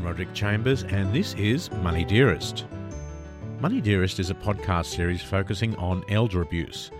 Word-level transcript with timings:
I'm 0.00 0.06
Roderick 0.06 0.32
Chambers, 0.32 0.82
and 0.84 1.12
this 1.12 1.34
is 1.34 1.70
Money 1.82 2.06
Dearest. 2.06 2.64
Money 3.60 3.82
Dearest 3.82 4.18
is 4.18 4.30
a 4.30 4.34
podcast 4.34 4.86
series 4.86 5.20
focusing 5.20 5.76
on 5.76 6.04
elder 6.08 6.40
abuse. 6.40 6.90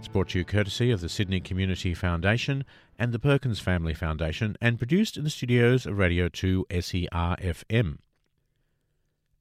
It's 0.00 0.08
brought 0.08 0.30
to 0.30 0.40
you 0.40 0.44
courtesy 0.44 0.90
of 0.90 1.00
the 1.00 1.08
Sydney 1.08 1.38
Community 1.38 1.94
Foundation 1.94 2.64
and 2.98 3.12
the 3.12 3.20
Perkins 3.20 3.60
Family 3.60 3.94
Foundation 3.94 4.56
and 4.60 4.78
produced 4.78 5.16
in 5.16 5.22
the 5.22 5.30
studios 5.30 5.86
of 5.86 5.96
Radio 5.96 6.28
2SER 6.28 7.08
FM. 7.40 7.98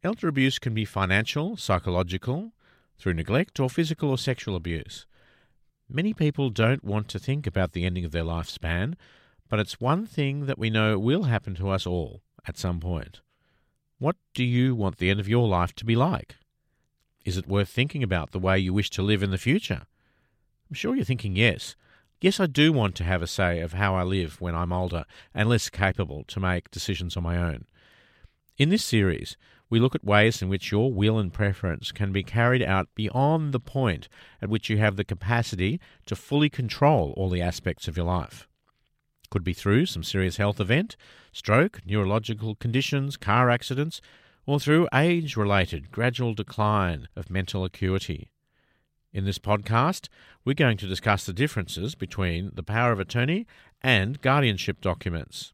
Elder 0.04 0.28
abuse 0.28 0.60
can 0.60 0.76
be 0.76 0.86
financial, 0.86 1.58
psychological, 1.58 2.54
through 3.00 3.16
neglect, 3.16 3.60
or 3.60 3.72
physical 3.72 4.12
or 4.12 4.20
sexual 4.20 4.56
abuse. 4.56 5.08
Many 5.90 6.14
people 6.14 6.52
don't 6.52 6.84
want 6.84 7.08
to 7.08 7.18
think 7.18 7.48
about 7.48 7.72
the 7.72 7.86
ending 7.86 8.06
of 8.06 8.12
their 8.12 8.24
lifespan, 8.24 8.94
but 9.50 9.60
it's 9.60 9.82
one 9.82 10.06
thing 10.06 10.46
that 10.46 10.60
we 10.60 10.70
know 10.70 11.00
will 11.00 11.24
happen 11.24 11.56
to 11.56 11.70
us 11.70 11.88
all 11.88 12.22
at 12.48 12.58
some 12.58 12.80
point. 12.80 13.22
What 13.98 14.16
do 14.34 14.44
you 14.44 14.76
want 14.76 14.98
the 14.98 15.10
end 15.10 15.20
of 15.20 15.28
your 15.28 15.48
life 15.48 15.74
to 15.76 15.86
be 15.86 15.96
like? 15.96 16.38
Is 17.26 17.38
it 17.38 17.48
worth 17.48 17.70
thinking 17.70 18.02
about 18.02 18.32
the 18.32 18.40
way 18.40 18.58
you 18.58 18.74
wish 18.74 18.90
to 18.92 19.02
live 19.02 19.22
in 19.22 19.32
the 19.32 19.38
future? 19.38 19.84
I'm 20.70 20.76
sure 20.76 20.96
you're 20.96 21.06
thinking 21.06 21.36
yes. 21.36 21.76
Yes, 22.22 22.40
I 22.40 22.48
do 22.48 22.74
want 22.74 22.96
to 22.96 23.04
have 23.04 23.22
a 23.22 23.28
say 23.28 23.62
of 23.62 23.74
how 23.74 23.96
I 23.96 24.04
live 24.04 24.42
when 24.42 24.56
I'm 24.56 24.74
older 24.74 25.06
and 25.34 25.48
less 25.48 25.70
capable 25.70 26.24
to 26.26 26.40
make 26.40 26.72
decisions 26.72 27.16
on 27.16 27.24
my 27.24 27.38
own. 27.38 27.66
In 28.58 28.70
this 28.70 28.84
series, 28.84 29.38
we 29.70 29.80
look 29.80 29.96
at 29.96 30.04
ways 30.04 30.42
in 30.42 30.50
which 30.50 30.72
your 30.72 30.92
will 30.92 31.18
and 31.18 31.32
preference 31.32 31.92
can 31.92 32.12
be 32.12 32.24
carried 32.24 32.62
out 32.62 32.90
beyond 32.94 33.54
the 33.54 33.60
point 33.60 34.10
at 34.42 34.50
which 34.50 34.70
you 34.70 34.78
have 34.80 34.98
the 34.98 35.06
capacity 35.06 35.80
to 36.08 36.16
fully 36.16 36.50
control 36.50 37.14
all 37.16 37.30
the 37.30 37.42
aspects 37.42 37.88
of 37.88 37.96
your 37.96 38.06
life. 38.06 38.49
Could 39.32 39.44
be 39.44 39.54
through 39.54 39.86
some 39.86 40.04
serious 40.04 40.38
health 40.38 40.60
event, 40.60 40.96
stroke, 41.32 41.82
neurological 41.86 42.56
conditions, 42.56 43.16
car 43.16 43.50
accidents, 43.50 44.02
or 44.48 44.60
through 44.60 44.88
age 44.92 45.38
related 45.38 45.92
gradual 45.92 46.34
decline 46.34 47.08
of 47.16 47.30
mental 47.30 47.64
acuity. 47.64 48.32
In 49.14 49.26
this 49.26 49.38
podcast, 49.38 50.08
we're 50.44 50.54
going 50.54 50.78
to 50.78 50.88
discuss 50.88 51.26
the 51.26 51.34
differences 51.34 51.94
between 51.94 52.52
the 52.56 52.64
power 52.64 52.92
of 52.92 53.00
attorney 53.00 53.46
and 53.84 54.20
guardianship 54.22 54.82
documents. 54.82 55.54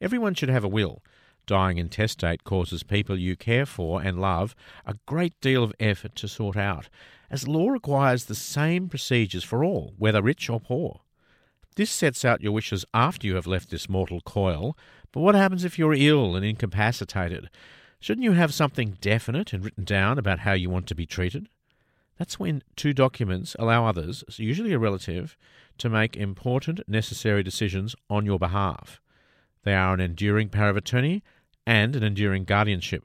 Everyone 0.00 0.34
should 0.34 0.48
have 0.48 0.64
a 0.64 0.68
will. 0.68 1.02
Dying 1.46 1.78
intestate 1.78 2.44
causes 2.44 2.82
people 2.82 3.18
you 3.18 3.36
care 3.36 3.66
for 3.66 4.00
and 4.00 4.20
love 4.20 4.54
a 4.84 4.96
great 5.06 5.34
deal 5.40 5.64
of 5.64 5.72
effort 5.80 6.14
to 6.16 6.28
sort 6.28 6.56
out, 6.56 6.88
as 7.30 7.48
law 7.48 7.68
requires 7.68 8.24
the 8.24 8.34
same 8.34 8.88
procedures 8.88 9.44
for 9.44 9.64
all, 9.64 9.94
whether 9.98 10.22
rich 10.22 10.48
or 10.48 10.60
poor. 10.60 11.00
This 11.76 11.90
sets 11.90 12.24
out 12.24 12.42
your 12.42 12.52
wishes 12.52 12.86
after 12.94 13.26
you 13.26 13.34
have 13.34 13.46
left 13.46 13.70
this 13.70 13.88
mortal 13.88 14.22
coil, 14.22 14.76
but 15.12 15.20
what 15.20 15.34
happens 15.34 15.62
if 15.62 15.78
you're 15.78 15.92
ill 15.92 16.34
and 16.34 16.44
incapacitated? 16.44 17.50
Shouldn't 18.00 18.24
you 18.24 18.32
have 18.32 18.54
something 18.54 18.96
definite 19.02 19.52
and 19.52 19.62
written 19.62 19.84
down 19.84 20.18
about 20.18 20.40
how 20.40 20.54
you 20.54 20.70
want 20.70 20.86
to 20.86 20.94
be 20.94 21.04
treated? 21.04 21.50
That's 22.18 22.40
when 22.40 22.62
two 22.76 22.94
documents 22.94 23.54
allow 23.58 23.86
others, 23.86 24.24
usually 24.38 24.72
a 24.72 24.78
relative, 24.78 25.36
to 25.76 25.90
make 25.90 26.16
important, 26.16 26.80
necessary 26.88 27.42
decisions 27.42 27.94
on 28.08 28.24
your 28.24 28.38
behalf. 28.38 29.02
They 29.64 29.74
are 29.74 29.92
an 29.92 30.00
enduring 30.00 30.48
power 30.48 30.70
of 30.70 30.78
attorney 30.78 31.22
and 31.66 31.94
an 31.94 32.02
enduring 32.02 32.44
guardianship. 32.44 33.04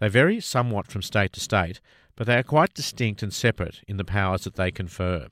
They 0.00 0.08
vary 0.08 0.40
somewhat 0.40 0.88
from 0.88 1.02
state 1.02 1.32
to 1.34 1.40
state, 1.40 1.80
but 2.16 2.26
they 2.26 2.36
are 2.36 2.42
quite 2.42 2.74
distinct 2.74 3.22
and 3.22 3.32
separate 3.32 3.82
in 3.86 3.96
the 3.96 4.04
powers 4.04 4.42
that 4.42 4.56
they 4.56 4.72
confer. 4.72 5.28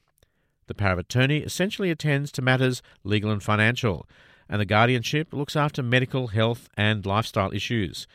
The 0.67 0.75
power 0.75 0.93
of 0.93 0.99
attorney 0.99 1.39
essentially 1.39 1.91
attends 1.91 2.33
to 2.33 2.43
matters 2.43 2.83
legal 3.03 3.31
and 3.31 3.43
financial, 3.43 4.09
and 4.49 4.61
the 4.61 4.67
guardianship 4.67 5.33
looks 5.33 5.57
after 5.57 5.83
medical, 5.83 6.29
health, 6.29 6.69
and 6.77 7.05
lifestyle 7.05 7.53
issues. 7.53 8.07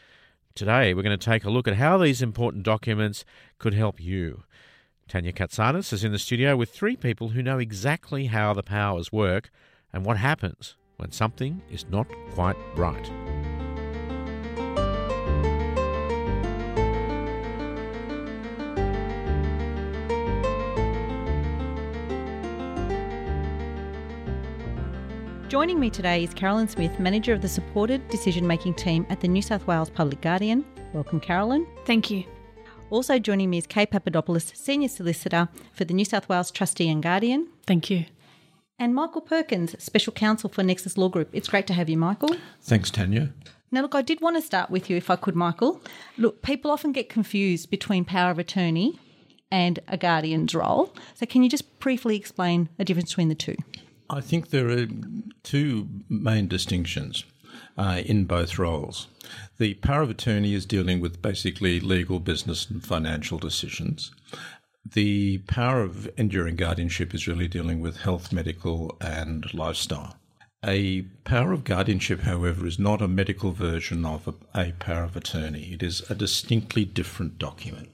Today, 0.56 0.94
we're 0.94 1.04
going 1.04 1.18
to 1.18 1.26
take 1.26 1.46
a 1.46 1.50
look 1.50 1.68
at 1.68 1.76
how 1.76 1.98
these 1.98 2.22
important 2.22 2.64
documents 2.64 3.24
could 3.60 3.74
help 3.74 4.02
you. 4.02 4.44
Tanya 5.08 5.34
Katsanis 5.34 5.94
is 5.94 6.04
in 6.04 6.12
the 6.12 6.20
studio 6.20 6.56
with 6.56 6.70
three 6.70 6.96
people 6.96 7.30
who 7.30 7.42
know 7.42 7.60
exactly 7.60 8.28
how 8.28 8.54
the 8.54 8.64
powers 8.64 9.12
work 9.12 9.50
and 9.94 10.06
what 10.06 10.18
happens 10.18 10.76
when 10.98 11.12
something 11.12 11.62
is 11.72 11.86
not 11.90 12.08
quite 12.34 12.58
right. 12.76 13.29
Joining 25.50 25.80
me 25.80 25.90
today 25.90 26.24
is 26.24 26.32
Carolyn 26.32 26.68
Smith, 26.68 27.00
Manager 27.00 27.34
of 27.34 27.42
the 27.42 27.48
Supported 27.48 28.08
Decision 28.10 28.46
Making 28.46 28.76
Team 28.76 29.04
at 29.10 29.20
the 29.20 29.28
New 29.28 29.42
South 29.42 29.66
Wales 29.66 29.90
Public 29.90 30.22
Guardian. 30.22 30.64
Welcome, 30.94 31.20
Carolyn. 31.20 31.66
Thank 31.86 32.12
you. 32.12 32.24
Also 32.92 33.18
joining 33.18 33.50
me 33.50 33.58
is 33.58 33.66
Kay 33.66 33.88
Papadopoulos, 33.88 34.52
Senior 34.56 34.90
Solicitor 34.90 35.50
for 35.74 35.86
the 35.86 35.94
New 35.96 36.06
South 36.06 36.30
Wales 36.30 36.52
Trustee 36.52 36.88
and 36.88 37.02
Guardian. 37.02 37.48
Thank 37.66 37.90
you. 37.90 38.06
And 38.78 38.94
Michael 38.94 39.22
Perkins, 39.22 39.76
Special 39.84 40.14
Counsel 40.14 40.52
for 40.52 40.62
Nexus 40.62 41.00
Law 41.00 41.10
Group. 41.10 41.30
It's 41.34 41.48
great 41.50 41.66
to 41.66 41.74
have 41.74 41.90
you, 41.90 41.98
Michael. 41.98 42.36
Thanks, 42.62 42.92
Tanya. 42.92 43.34
Now, 43.72 43.82
look, 43.82 43.96
I 43.96 44.04
did 44.04 44.22
want 44.22 44.36
to 44.36 44.44
start 44.44 44.70
with 44.70 44.88
you, 44.88 44.98
if 44.98 45.10
I 45.10 45.16
could, 45.16 45.36
Michael. 45.36 45.82
Look, 46.16 46.44
people 46.44 46.70
often 46.70 46.92
get 46.92 47.10
confused 47.10 47.72
between 47.72 48.06
power 48.06 48.30
of 48.30 48.38
attorney 48.38 49.00
and 49.50 49.80
a 49.88 49.98
guardian's 49.98 50.54
role. 50.54 50.94
So, 51.16 51.26
can 51.26 51.42
you 51.42 51.50
just 51.50 51.80
briefly 51.80 52.16
explain 52.16 52.70
the 52.78 52.86
difference 52.86 53.10
between 53.10 53.30
the 53.30 53.36
two? 53.36 53.56
I 54.10 54.22
think 54.22 54.50
there 54.50 54.70
are 54.70 54.88
two 55.44 55.88
main 56.10 56.48
distinctions 56.48 57.26
uh, 57.78 58.02
in 58.06 58.26
both 58.26 58.58
roles. 58.58 59.08
The 59.60 59.76
power 59.76 60.02
of 60.02 60.10
attorney 60.10 60.54
is 60.56 60.66
dealing 60.66 61.00
with 61.00 61.22
basically 61.22 61.80
legal, 61.80 62.20
business, 62.20 62.70
and 62.70 62.84
financial 62.84 63.38
decisions. 63.38 64.12
The 64.94 65.40
power 65.40 65.82
of 65.82 66.10
enduring 66.18 66.56
guardianship 66.56 67.14
is 67.14 67.28
really 67.28 67.48
dealing 67.48 67.82
with 67.82 67.98
health, 67.98 68.34
medical, 68.34 68.98
and 69.00 69.54
lifestyle. 69.54 70.16
A 70.66 71.04
power 71.24 71.52
of 71.52 71.64
guardianship, 71.64 72.22
however, 72.22 72.66
is 72.66 72.80
not 72.80 73.02
a 73.02 73.08
medical 73.08 73.52
version 73.52 74.06
of 74.06 74.28
a, 74.28 74.34
a 74.60 74.72
power 74.74 75.04
of 75.04 75.16
attorney. 75.16 75.72
It 75.74 75.84
is 75.84 76.02
a 76.10 76.16
distinctly 76.16 76.84
different 76.84 77.38
document. 77.38 77.90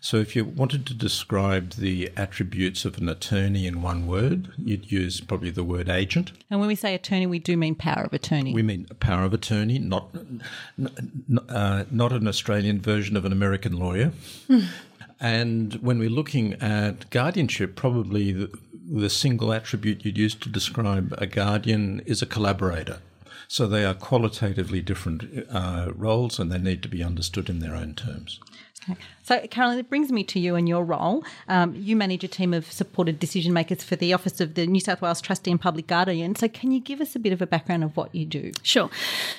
So, 0.00 0.16
if 0.18 0.34
you 0.34 0.44
wanted 0.44 0.86
to 0.86 0.94
describe 0.94 1.72
the 1.72 2.10
attributes 2.16 2.84
of 2.84 2.98
an 2.98 3.08
attorney 3.08 3.66
in 3.66 3.82
one 3.82 4.06
word, 4.06 4.52
you'd 4.58 4.90
use 4.90 5.20
probably 5.20 5.50
the 5.50 5.64
word 5.64 5.88
agent. 5.88 6.32
And 6.50 6.60
when 6.60 6.68
we 6.68 6.74
say 6.74 6.94
attorney, 6.94 7.26
we 7.26 7.38
do 7.38 7.56
mean 7.56 7.74
power 7.74 8.04
of 8.04 8.12
attorney. 8.12 8.52
We 8.52 8.62
mean 8.62 8.86
power 9.00 9.24
of 9.24 9.34
attorney, 9.34 9.78
not 9.78 10.08
uh, 11.48 11.84
not 11.90 12.12
an 12.12 12.26
Australian 12.28 12.80
version 12.80 13.16
of 13.16 13.24
an 13.24 13.32
American 13.32 13.78
lawyer. 13.78 14.12
and 15.20 15.74
when 15.74 15.98
we're 15.98 16.10
looking 16.10 16.54
at 16.54 17.08
guardianship, 17.10 17.76
probably 17.76 18.32
the, 18.32 18.50
the 18.90 19.10
single 19.10 19.52
attribute 19.52 20.04
you'd 20.04 20.18
use 20.18 20.34
to 20.34 20.48
describe 20.48 21.14
a 21.18 21.26
guardian 21.26 22.00
is 22.06 22.22
a 22.22 22.26
collaborator. 22.26 22.98
So 23.48 23.66
they 23.66 23.84
are 23.84 23.94
qualitatively 23.94 24.80
different 24.80 25.46
uh, 25.50 25.92
roles 25.94 26.38
and 26.38 26.50
they 26.50 26.58
need 26.58 26.82
to 26.84 26.88
be 26.88 27.02
understood 27.02 27.50
in 27.50 27.58
their 27.58 27.74
own 27.74 27.94
terms. 27.94 28.40
So, 29.22 29.38
Carolyn, 29.46 29.78
it 29.78 29.88
brings 29.88 30.10
me 30.10 30.24
to 30.24 30.40
you 30.40 30.56
and 30.56 30.68
your 30.68 30.84
role. 30.84 31.24
Um, 31.48 31.74
you 31.76 31.94
manage 31.94 32.24
a 32.24 32.28
team 32.28 32.52
of 32.52 32.70
supported 32.70 33.18
decision 33.18 33.52
makers 33.52 33.82
for 33.82 33.96
the 33.96 34.12
Office 34.12 34.40
of 34.40 34.54
the 34.54 34.66
New 34.66 34.80
South 34.80 35.00
Wales 35.00 35.20
Trustee 35.20 35.50
and 35.50 35.60
Public 35.60 35.86
Guardian. 35.86 36.34
So, 36.34 36.48
can 36.48 36.72
you 36.72 36.80
give 36.80 37.00
us 37.00 37.14
a 37.14 37.18
bit 37.18 37.32
of 37.32 37.40
a 37.40 37.46
background 37.46 37.84
of 37.84 37.96
what 37.96 38.14
you 38.14 38.24
do? 38.24 38.52
Sure. 38.62 38.90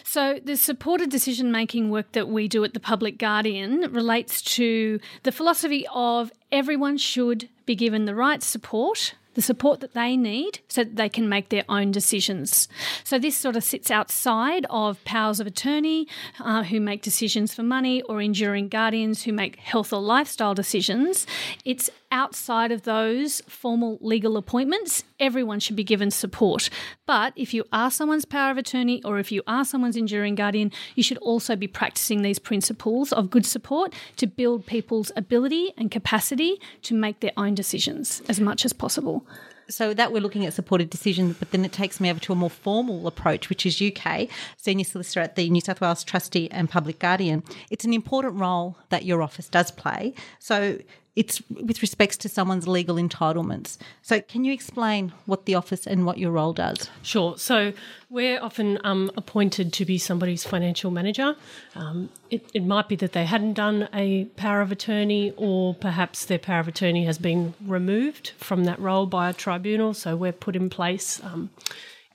So, 0.03 0.39
the 0.43 0.55
supported 0.55 1.09
decision 1.09 1.51
making 1.51 1.89
work 1.89 2.13
that 2.13 2.29
we 2.29 2.47
do 2.47 2.63
at 2.63 2.73
the 2.73 2.79
Public 2.79 3.17
Guardian 3.17 3.91
relates 3.91 4.41
to 4.55 4.99
the 5.23 5.31
philosophy 5.31 5.85
of 5.93 6.31
everyone 6.51 6.97
should 6.97 7.49
be 7.65 7.75
given 7.75 8.05
the 8.05 8.15
right 8.15 8.41
support 8.41 9.15
the 9.33 9.41
support 9.41 9.79
that 9.79 9.93
they 9.93 10.15
need 10.15 10.59
so 10.67 10.83
that 10.83 10.95
they 10.95 11.09
can 11.09 11.27
make 11.27 11.49
their 11.49 11.65
own 11.69 11.91
decisions. 11.91 12.67
So 13.03 13.19
this 13.19 13.35
sort 13.35 13.55
of 13.55 13.63
sits 13.63 13.91
outside 13.91 14.65
of 14.69 15.03
powers 15.05 15.39
of 15.39 15.47
attorney 15.47 16.07
uh, 16.39 16.63
who 16.63 16.79
make 16.79 17.01
decisions 17.01 17.53
for 17.53 17.63
money 17.63 18.01
or 18.03 18.21
enduring 18.21 18.69
guardians 18.69 19.23
who 19.23 19.33
make 19.33 19.57
health 19.57 19.93
or 19.93 20.01
lifestyle 20.01 20.53
decisions. 20.53 21.25
It's 21.65 21.89
outside 22.11 22.71
of 22.71 22.83
those 22.83 23.41
formal 23.47 23.97
legal 23.99 24.37
appointments, 24.37 25.03
everyone 25.23 25.61
should 25.61 25.77
be 25.77 25.85
given 25.85 26.11
support. 26.11 26.69
But 27.05 27.31
if 27.37 27.53
you 27.53 27.63
are 27.71 27.89
someone's 27.89 28.25
power 28.25 28.51
of 28.51 28.57
attorney 28.57 29.01
or 29.03 29.19
if 29.19 29.31
you 29.31 29.41
are 29.47 29.63
someone's 29.63 29.95
enduring 29.95 30.35
guardian, 30.35 30.69
you 30.95 31.01
should 31.01 31.17
also 31.19 31.55
be 31.55 31.65
practicing 31.65 32.21
these 32.21 32.39
principles 32.39 33.13
of 33.13 33.29
good 33.29 33.45
support 33.45 33.93
to 34.17 34.27
build 34.27 34.65
people's 34.65 35.13
ability 35.15 35.73
and 35.77 35.89
capacity 35.89 36.59
to 36.81 36.93
make 36.93 37.21
their 37.21 37.31
own 37.37 37.55
decisions 37.55 38.21
as 38.27 38.41
much 38.41 38.65
as 38.65 38.73
possible. 38.73 39.25
So 39.69 39.93
that 39.93 40.11
we're 40.11 40.21
looking 40.21 40.45
at 40.45 40.53
supported 40.53 40.89
decisions, 40.89 41.37
but 41.39 41.51
then 41.51 41.63
it 41.63 41.71
takes 41.71 42.01
me 42.01 42.11
over 42.11 42.19
to 42.19 42.33
a 42.33 42.35
more 42.35 42.49
formal 42.49 43.07
approach, 43.07 43.47
which 43.47 43.65
is 43.65 43.79
you, 43.79 43.93
Kay, 43.93 44.27
Senior 44.57 44.83
Solicitor 44.83 45.21
at 45.21 45.37
the 45.37 45.49
New 45.49 45.61
South 45.61 45.79
Wales 45.79 46.03
Trustee 46.03 46.51
and 46.51 46.69
Public 46.69 46.99
Guardian. 46.99 47.43
It's 47.69 47.85
an 47.85 47.93
important 47.93 48.35
role 48.35 48.77
that 48.89 49.05
your 49.05 49.21
office 49.21 49.47
does 49.47 49.71
play. 49.71 50.15
So 50.39 50.79
it's 51.15 51.43
with 51.49 51.81
respects 51.81 52.17
to 52.17 52.29
someone's 52.29 52.67
legal 52.67 52.95
entitlements. 52.95 53.77
So, 54.01 54.19
can 54.21 54.43
you 54.43 54.51
explain 54.51 55.13
what 55.25 55.45
the 55.45 55.53
office 55.53 55.85
and 55.85 56.05
what 56.05 56.17
your 56.17 56.31
role 56.31 56.53
does? 56.53 56.89
Sure. 57.03 57.37
So, 57.37 57.73
we're 58.09 58.41
often 58.41 58.79
um, 58.83 59.11
appointed 59.15 59.73
to 59.73 59.85
be 59.85 59.99
somebody's 59.99 60.43
financial 60.43 60.89
manager. 60.89 61.35
Um, 61.75 62.09
it, 62.31 62.49
it, 62.55 62.63
might 62.63 62.89
be 62.89 62.95
that 62.95 63.13
they 63.13 63.25
hadn't 63.25 63.53
done 63.53 63.89
a 63.93 64.25
power 64.37 64.61
of 64.61 64.71
attorney, 64.71 65.33
or 65.37 65.75
perhaps 65.75 66.25
their 66.25 66.39
power 66.39 66.61
of 66.61 66.67
attorney 66.67 67.05
has 67.05 67.19
been 67.19 67.53
removed 67.63 68.31
from 68.37 68.63
that 68.63 68.79
role 68.79 69.05
by 69.05 69.29
a 69.29 69.33
tribunal. 69.33 69.93
So, 69.93 70.15
we're 70.15 70.31
put 70.31 70.55
in 70.55 70.69
place. 70.69 71.21
Um, 71.23 71.51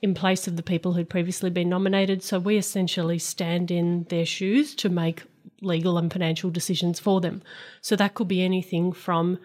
in 0.01 0.13
place 0.13 0.47
of 0.47 0.55
the 0.55 0.63
people 0.63 0.93
who'd 0.93 1.09
previously 1.09 1.49
been 1.49 1.67
nominated. 1.67 2.23
So 2.23 2.39
we 2.39 2.55
essentially 2.55 3.19
stand 3.19 3.69
in 3.69 4.05
their 4.05 4.25
shoes 4.25 4.73
to 4.75 4.87
make 4.87 5.23
legal 5.61 5.97
and 5.97 6.11
financial 6.11 6.49
decisions 6.49 6.99
for 6.99 7.21
them. 7.21 7.41
So 7.81 7.95
that 7.95 8.13
could 8.13 8.27
be 8.27 8.41
anything 8.41 8.91
from 8.91 9.39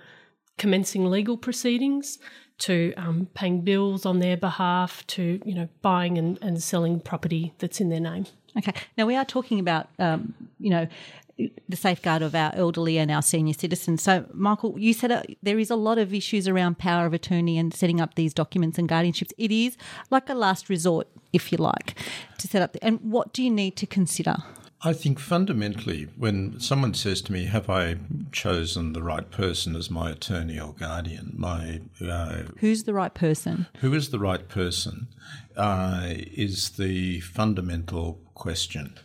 commencing 0.59 1.07
legal 1.07 1.37
proceedings 1.37 2.19
to 2.57 2.95
um, 2.97 3.29
paying 3.35 3.63
bills 3.63 4.07
on 4.07 4.21
their 4.21 4.37
behalf 4.37 5.05
to 5.09 5.41
you 5.45 5.55
know 5.55 5.69
buying 5.83 6.17
and, 6.17 6.39
and 6.41 6.63
selling 6.63 7.01
property 7.01 7.53
that's 7.59 7.81
in 7.81 7.89
their 7.89 8.01
name. 8.01 8.27
Okay. 8.57 8.73
Now 8.97 9.07
we 9.07 9.17
are 9.17 9.25
talking 9.25 9.59
about 9.59 9.89
um, 9.99 10.35
you 10.61 10.71
know 10.71 10.87
the 11.69 11.77
safeguard 11.77 12.23
of 12.23 12.35
our 12.35 12.55
elderly 12.55 12.99
and 12.99 13.11
our 13.11 13.23
senior 13.23 13.55
citizens. 13.55 14.03
So, 14.03 14.25
Michael, 14.33 14.79
you 14.79 14.93
said 14.93 15.11
uh, 15.11 15.23
there 15.43 15.59
is 15.59 15.71
a 15.71 15.77
lot 15.77 15.99
of 15.99 16.15
issues 16.15 16.47
around 16.47 16.79
power 16.79 17.07
of 17.07 17.13
attorney 17.13 17.59
and 17.59 17.75
setting 17.75 18.01
up 18.01 18.15
these 18.15 18.33
documents 18.33 18.79
and 18.79 18.89
guardianships. 18.89 19.33
It 19.37 19.51
is 19.51 19.77
like 20.11 20.29
a 20.29 20.35
last 20.35 20.69
resort, 20.69 21.09
if 21.33 21.51
you 21.51 21.59
like, 21.59 21.99
to 22.39 22.47
set 22.47 22.63
up. 22.63 22.73
The, 22.73 22.85
and 22.85 23.01
what 23.01 23.33
do 23.33 23.43
you 23.43 23.51
need 23.51 23.77
to 23.77 23.87
consider? 23.87 24.37
I 24.87 24.93
think 24.93 25.19
fundamentally, 25.19 26.09
when 26.15 26.61
someone 26.61 26.93
says 26.93 27.23
to 27.23 27.33
me, 27.33 27.47
"Have 27.47 27.71
I 27.71 27.97
chosen 28.33 28.93
the 28.93 29.03
right 29.03 29.31
person 29.31 29.75
as 29.77 29.91
my 29.91 30.11
attorney 30.11 30.61
or 30.61 30.75
guardian?" 30.75 31.33
My 31.37 31.81
uh, 32.07 32.43
who's 32.59 32.85
the 32.85 32.93
right 32.93 33.15
person? 33.15 33.67
Who 33.79 33.95
is 33.95 34.11
the 34.11 34.19
right 34.19 34.47
person 34.47 35.09
uh, 35.57 36.09
is 36.09 36.71
the 36.71 37.21
fundamental 37.21 38.21
question, 38.35 38.99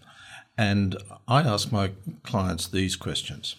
and 0.57 0.97
I 1.29 1.43
ask 1.43 1.71
my 1.71 1.91
clients 2.23 2.67
these 2.67 2.97
questions: 2.97 3.55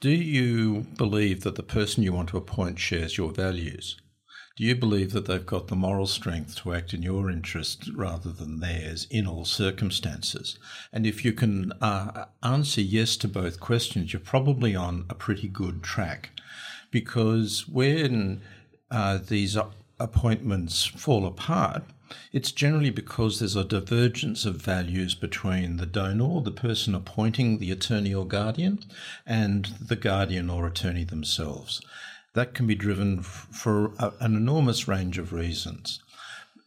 Do 0.00 0.10
you 0.10 0.86
believe 0.96 1.42
that 1.42 1.56
the 1.56 1.64
person 1.64 2.04
you 2.04 2.12
want 2.12 2.28
to 2.28 2.36
appoint 2.36 2.78
shares 2.78 3.18
your 3.18 3.32
values? 3.32 3.96
Do 4.58 4.64
you 4.64 4.74
believe 4.74 5.12
that 5.12 5.26
they've 5.26 5.46
got 5.46 5.68
the 5.68 5.76
moral 5.76 6.08
strength 6.08 6.56
to 6.56 6.74
act 6.74 6.92
in 6.92 7.00
your 7.00 7.30
interest 7.30 7.90
rather 7.94 8.32
than 8.32 8.58
theirs 8.58 9.06
in 9.08 9.24
all 9.24 9.44
circumstances? 9.44 10.58
And 10.92 11.06
if 11.06 11.24
you 11.24 11.32
can 11.32 11.70
uh, 11.80 12.24
answer 12.42 12.80
yes 12.80 13.16
to 13.18 13.28
both 13.28 13.60
questions, 13.60 14.12
you're 14.12 14.18
probably 14.18 14.74
on 14.74 15.04
a 15.08 15.14
pretty 15.14 15.46
good 15.46 15.84
track. 15.84 16.30
Because 16.90 17.68
when 17.68 18.40
uh, 18.90 19.18
these 19.18 19.56
appointments 20.00 20.86
fall 20.86 21.24
apart, 21.24 21.84
it's 22.32 22.50
generally 22.50 22.90
because 22.90 23.38
there's 23.38 23.54
a 23.54 23.62
divergence 23.62 24.44
of 24.44 24.56
values 24.56 25.14
between 25.14 25.76
the 25.76 25.86
donor, 25.86 26.40
the 26.40 26.50
person 26.50 26.96
appointing 26.96 27.58
the 27.58 27.70
attorney 27.70 28.12
or 28.12 28.26
guardian, 28.26 28.80
and 29.24 29.66
the 29.80 29.94
guardian 29.94 30.50
or 30.50 30.66
attorney 30.66 31.04
themselves. 31.04 31.80
That 32.38 32.54
can 32.54 32.68
be 32.68 32.76
driven 32.76 33.20
for 33.20 33.86
a, 33.98 34.12
an 34.20 34.36
enormous 34.36 34.86
range 34.86 35.18
of 35.18 35.32
reasons. 35.32 36.00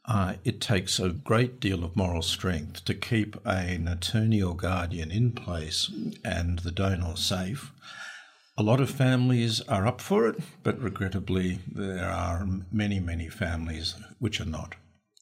Uh, 0.04 0.34
it 0.44 0.60
takes 0.60 1.00
a 1.00 1.12
great 1.12 1.62
deal 1.62 1.86
of 1.86 1.96
moral 1.96 2.24
strength 2.24 2.84
to 2.84 2.94
keep 2.94 3.38
an 3.46 3.88
attorney 3.88 4.42
or 4.42 4.54
guardian 4.54 5.12
in 5.12 5.32
place 5.32 5.90
and 6.26 6.60
the 6.60 6.72
donor 6.72 7.16
safe. 7.16 7.72
A 8.58 8.64
lot 8.64 8.82
of 8.82 8.90
families 8.90 9.62
are 9.70 9.88
up 9.88 10.02
for 10.02 10.28
it, 10.28 10.42
but 10.62 10.78
regrettably, 10.78 11.60
there 11.74 12.10
are 12.10 12.46
many, 12.70 13.00
many 13.00 13.30
families 13.30 13.96
which 14.20 14.42
are 14.42 14.46
not. 14.46 14.76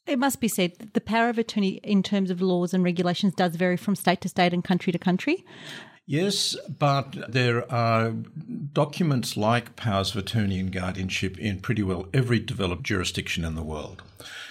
It 0.08 0.18
must 0.18 0.42
be 0.42 0.48
said 0.48 0.80
that 0.80 0.96
the 0.96 1.02
power 1.02 1.30
of 1.30 1.38
attorney 1.38 1.80
in 1.84 2.02
terms 2.02 2.32
of 2.32 2.42
laws 2.42 2.74
and 2.74 2.84
regulations 2.84 3.36
does 3.36 3.56
vary 3.56 3.78
from 3.78 3.96
state 3.96 4.22
to 4.22 4.30
state 4.30 4.56
and 4.56 4.64
country 4.64 4.92
to 4.92 4.98
country. 4.98 5.46
Yes, 6.10 6.58
but 6.80 7.32
there 7.32 7.72
are 7.72 8.14
documents 8.74 9.38
like 9.38 9.76
powers 9.76 10.10
of 10.10 10.18
attorney 10.18 10.60
and 10.60 10.72
guardianship 10.72 11.38
in 11.38 11.60
pretty 11.60 11.84
well 11.84 12.08
every 12.16 12.40
developed 12.40 12.82
jurisdiction 12.82 13.46
in 13.46 13.54
the 13.54 13.62
world. 13.62 14.02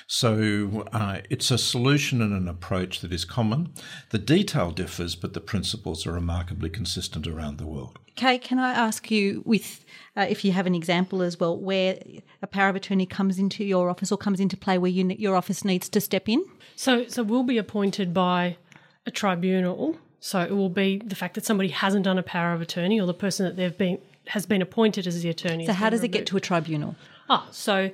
So 0.07 0.87
uh, 0.93 1.19
it's 1.29 1.51
a 1.51 1.59
solution 1.59 2.23
and 2.23 2.33
an 2.33 2.47
approach 2.47 3.01
that 3.01 3.13
is 3.13 3.25
common. 3.25 3.73
The 4.11 4.21
detail 4.21 4.71
differs, 4.71 5.17
but 5.17 5.35
the 5.35 5.41
principles 5.41 6.07
are 6.07 6.13
remarkably 6.13 6.71
consistent 6.71 7.27
around 7.27 7.59
the 7.59 7.67
world. 7.67 7.99
Kay, 8.15 8.39
can 8.39 8.61
I 8.61 8.71
ask 8.71 9.11
you, 9.11 9.43
with 9.45 9.85
uh, 10.17 10.27
if 10.31 10.45
you 10.45 10.53
have 10.53 10.69
an 10.69 10.77
example 10.77 11.23
as 11.23 11.41
well, 11.41 11.59
where 11.59 11.99
a 12.41 12.47
power 12.47 12.69
of 12.69 12.77
attorney 12.77 13.05
comes 13.05 13.37
into 13.37 13.65
your 13.65 13.91
office 13.91 14.13
or 14.13 14.17
comes 14.17 14.39
into 14.39 14.57
play, 14.57 14.79
where 14.79 14.93
you, 14.93 15.05
your 15.19 15.35
office 15.35 15.65
needs 15.65 15.89
to 15.89 16.01
step 16.01 16.29
in? 16.29 16.45
So, 16.77 17.09
so 17.09 17.25
we'll 17.25 17.43
be 17.43 17.59
appointed 17.59 18.15
by 18.15 18.59
a 19.07 19.11
tribunal 19.11 19.97
so 20.21 20.41
it 20.41 20.51
will 20.51 20.69
be 20.69 20.99
the 20.99 21.15
fact 21.15 21.35
that 21.35 21.45
somebody 21.45 21.69
hasn't 21.69 22.05
done 22.05 22.19
a 22.19 22.23
power 22.23 22.53
of 22.53 22.61
attorney 22.61 23.01
or 23.01 23.07
the 23.07 23.15
person 23.15 23.47
that 23.47 23.57
they've 23.57 23.77
been 23.77 23.99
has 24.29 24.45
been 24.45 24.61
appointed 24.61 25.07
as 25.07 25.23
the 25.23 25.29
attorney. 25.31 25.67
So 25.67 25.73
how 25.73 25.89
does 25.89 26.03
it 26.03 26.09
get 26.09 26.27
to 26.27 26.37
a 26.37 26.41
tribunal? 26.41 26.97
Ah, 27.31 27.49
so 27.51 27.91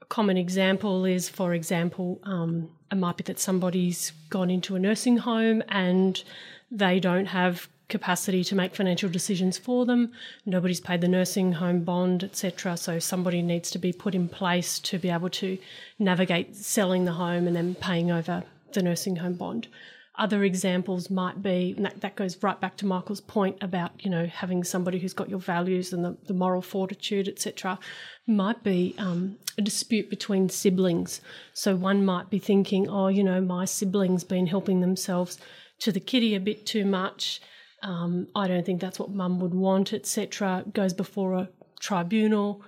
a 0.00 0.04
common 0.06 0.36
example 0.36 1.04
is, 1.04 1.28
for 1.28 1.54
example, 1.54 2.20
um, 2.24 2.70
it 2.90 2.96
might 2.96 3.16
be 3.16 3.24
that 3.24 3.38
somebody's 3.38 4.12
gone 4.30 4.50
into 4.50 4.74
a 4.74 4.78
nursing 4.78 5.18
home 5.18 5.62
and 5.68 6.22
they 6.70 6.98
don't 6.98 7.26
have 7.26 7.68
capacity 7.88 8.42
to 8.42 8.54
make 8.54 8.74
financial 8.74 9.08
decisions 9.08 9.58
for 9.58 9.86
them. 9.86 10.12
Nobody's 10.46 10.80
paid 10.80 11.00
the 11.00 11.08
nursing 11.08 11.52
home 11.52 11.84
bond, 11.84 12.24
etc. 12.24 12.76
So 12.76 12.98
somebody 12.98 13.42
needs 13.42 13.70
to 13.72 13.78
be 13.78 13.92
put 13.92 14.14
in 14.14 14.28
place 14.28 14.78
to 14.80 14.98
be 14.98 15.10
able 15.10 15.30
to 15.30 15.58
navigate 15.98 16.56
selling 16.56 17.04
the 17.04 17.12
home 17.12 17.46
and 17.46 17.54
then 17.54 17.74
paying 17.74 18.10
over 18.10 18.42
the 18.72 18.82
nursing 18.82 19.16
home 19.16 19.34
bond. 19.34 19.68
Other 20.16 20.44
examples 20.44 21.10
might 21.10 21.42
be, 21.42 21.74
that, 21.78 22.00
that 22.00 22.14
goes 22.14 22.40
right 22.40 22.60
back 22.60 22.76
to 22.76 22.86
Michael's 22.86 23.20
point 23.20 23.56
about, 23.60 23.90
you 23.98 24.08
know, 24.08 24.26
having 24.26 24.62
somebody 24.62 25.00
who's 25.00 25.12
got 25.12 25.28
your 25.28 25.40
values 25.40 25.92
and 25.92 26.04
the, 26.04 26.16
the 26.26 26.34
moral 26.34 26.62
fortitude, 26.62 27.26
etc., 27.26 27.80
might 28.24 28.62
be 28.62 28.94
um, 28.98 29.36
a 29.58 29.62
dispute 29.62 30.08
between 30.08 30.48
siblings. 30.48 31.20
So 31.52 31.74
one 31.74 32.04
might 32.04 32.30
be 32.30 32.38
thinking, 32.38 32.88
oh, 32.88 33.08
you 33.08 33.24
know, 33.24 33.40
my 33.40 33.64
sibling's 33.64 34.22
been 34.22 34.46
helping 34.46 34.80
themselves 34.80 35.38
to 35.80 35.90
the 35.90 36.00
kitty 36.00 36.36
a 36.36 36.40
bit 36.40 36.64
too 36.64 36.84
much. 36.84 37.40
Um, 37.82 38.28
I 38.36 38.46
don't 38.46 38.64
think 38.64 38.80
that's 38.80 39.00
what 39.00 39.10
mum 39.10 39.40
would 39.40 39.54
want, 39.54 39.92
etc. 39.92 40.64
Goes 40.72 40.94
before 40.94 41.34
a 41.34 41.48
tribunal. 41.80 42.62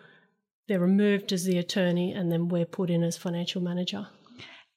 They're 0.66 0.80
removed 0.80 1.32
as 1.32 1.44
the 1.44 1.58
attorney, 1.58 2.12
and 2.12 2.32
then 2.32 2.48
we're 2.48 2.66
put 2.66 2.90
in 2.90 3.04
as 3.04 3.16
financial 3.16 3.62
manager 3.62 4.08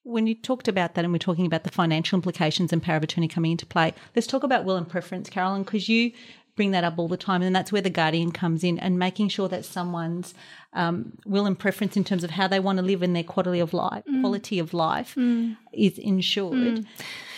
when 0.09 0.27
you 0.27 0.35
talked 0.35 0.67
about 0.67 0.95
that 0.95 1.05
and 1.05 1.13
we're 1.13 1.19
talking 1.19 1.45
about 1.45 1.63
the 1.63 1.71
financial 1.71 2.17
implications 2.17 2.73
and 2.73 2.81
power 2.81 2.97
of 2.97 3.03
attorney 3.03 3.27
coming 3.27 3.51
into 3.51 3.65
play, 3.65 3.93
let's 4.15 4.27
talk 4.27 4.43
about 4.43 4.65
will 4.65 4.75
and 4.75 4.89
preference, 4.89 5.29
Carolyn, 5.29 5.63
because 5.63 5.87
you 5.87 6.11
bring 6.55 6.71
that 6.71 6.83
up 6.83 6.97
all 6.97 7.07
the 7.07 7.15
time. 7.15 7.41
And 7.41 7.55
that's 7.55 7.71
where 7.71 7.81
the 7.81 7.89
guardian 7.89 8.31
comes 8.31 8.63
in 8.63 8.79
and 8.79 8.99
making 8.99 9.29
sure 9.29 9.47
that 9.47 9.63
someone's 9.63 10.33
um, 10.73 11.17
will 11.25 11.45
and 11.45 11.57
preference 11.57 11.95
in 11.95 12.03
terms 12.03 12.23
of 12.23 12.31
how 12.31 12.47
they 12.47 12.59
want 12.59 12.79
to 12.79 12.83
live 12.83 13.01
in 13.01 13.13
their 13.13 13.23
quality 13.23 13.59
of 13.59 13.73
life, 13.73 14.03
mm. 14.05 14.19
quality 14.19 14.59
of 14.59 14.73
life 14.73 15.15
mm. 15.15 15.55
is 15.71 15.97
ensured. 15.97 16.53
Mm. 16.53 16.85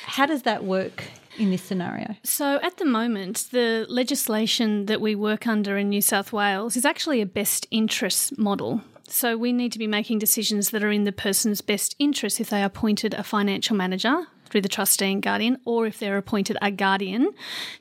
How 0.05 0.25
does 0.25 0.41
that 0.43 0.63
work 0.63 1.03
in 1.37 1.51
this 1.51 1.61
scenario? 1.61 2.15
So, 2.23 2.59
at 2.63 2.77
the 2.77 2.85
moment, 2.85 3.49
the 3.51 3.85
legislation 3.87 4.87
that 4.87 4.99
we 4.99 5.13
work 5.13 5.45
under 5.45 5.77
in 5.77 5.89
New 5.89 6.01
South 6.01 6.33
Wales 6.33 6.75
is 6.75 6.83
actually 6.83 7.21
a 7.21 7.25
best 7.25 7.67
interest 7.69 8.37
model. 8.37 8.81
So 9.11 9.35
we 9.35 9.51
need 9.51 9.73
to 9.73 9.79
be 9.79 9.87
making 9.87 10.19
decisions 10.19 10.69
that 10.69 10.83
are 10.83 10.91
in 10.91 11.03
the 11.03 11.11
person's 11.11 11.59
best 11.59 11.95
interest 11.99 12.39
if 12.39 12.49
they 12.49 12.61
are 12.61 12.67
appointed 12.67 13.13
a 13.13 13.23
financial 13.23 13.75
manager 13.75 14.27
through 14.45 14.61
the 14.61 14.69
trustee 14.69 15.11
and 15.11 15.21
guardian, 15.21 15.57
or 15.65 15.85
if 15.85 15.99
they're 15.99 16.17
appointed 16.17 16.57
a 16.61 16.71
guardian 16.71 17.33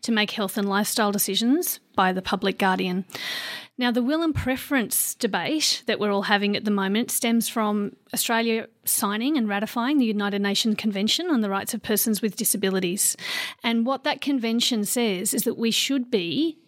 to 0.02 0.12
make 0.12 0.32
health 0.32 0.58
and 0.58 0.68
lifestyle 0.68 1.12
decisions 1.12 1.78
by 1.94 2.12
the 2.12 2.20
public 2.20 2.58
guardian. 2.58 3.04
Now, 3.78 3.92
the 3.92 4.02
will 4.02 4.22
and 4.22 4.34
preference 4.34 5.14
debate 5.14 5.84
that 5.86 6.00
we're 6.00 6.12
all 6.12 6.22
having 6.22 6.56
at 6.56 6.64
the 6.64 6.70
moment 6.70 7.12
stems 7.12 7.48
from 7.48 7.96
Australia 8.12 8.66
signing 8.84 9.36
and 9.36 9.48
ratifying 9.48 9.98
the 9.98 10.06
United 10.06 10.42
Nations 10.42 10.76
Convention 10.76 11.30
on 11.30 11.40
the 11.40 11.50
Rights 11.50 11.74
of 11.74 11.82
Persons 11.82 12.20
with 12.20 12.36
Disabilities. 12.36 13.16
And 13.62 13.86
what 13.86 14.02
that 14.02 14.20
convention 14.20 14.84
says 14.84 15.32
is 15.32 15.44
that 15.44 15.56
we 15.56 15.70
should 15.70 16.10
be 16.10 16.58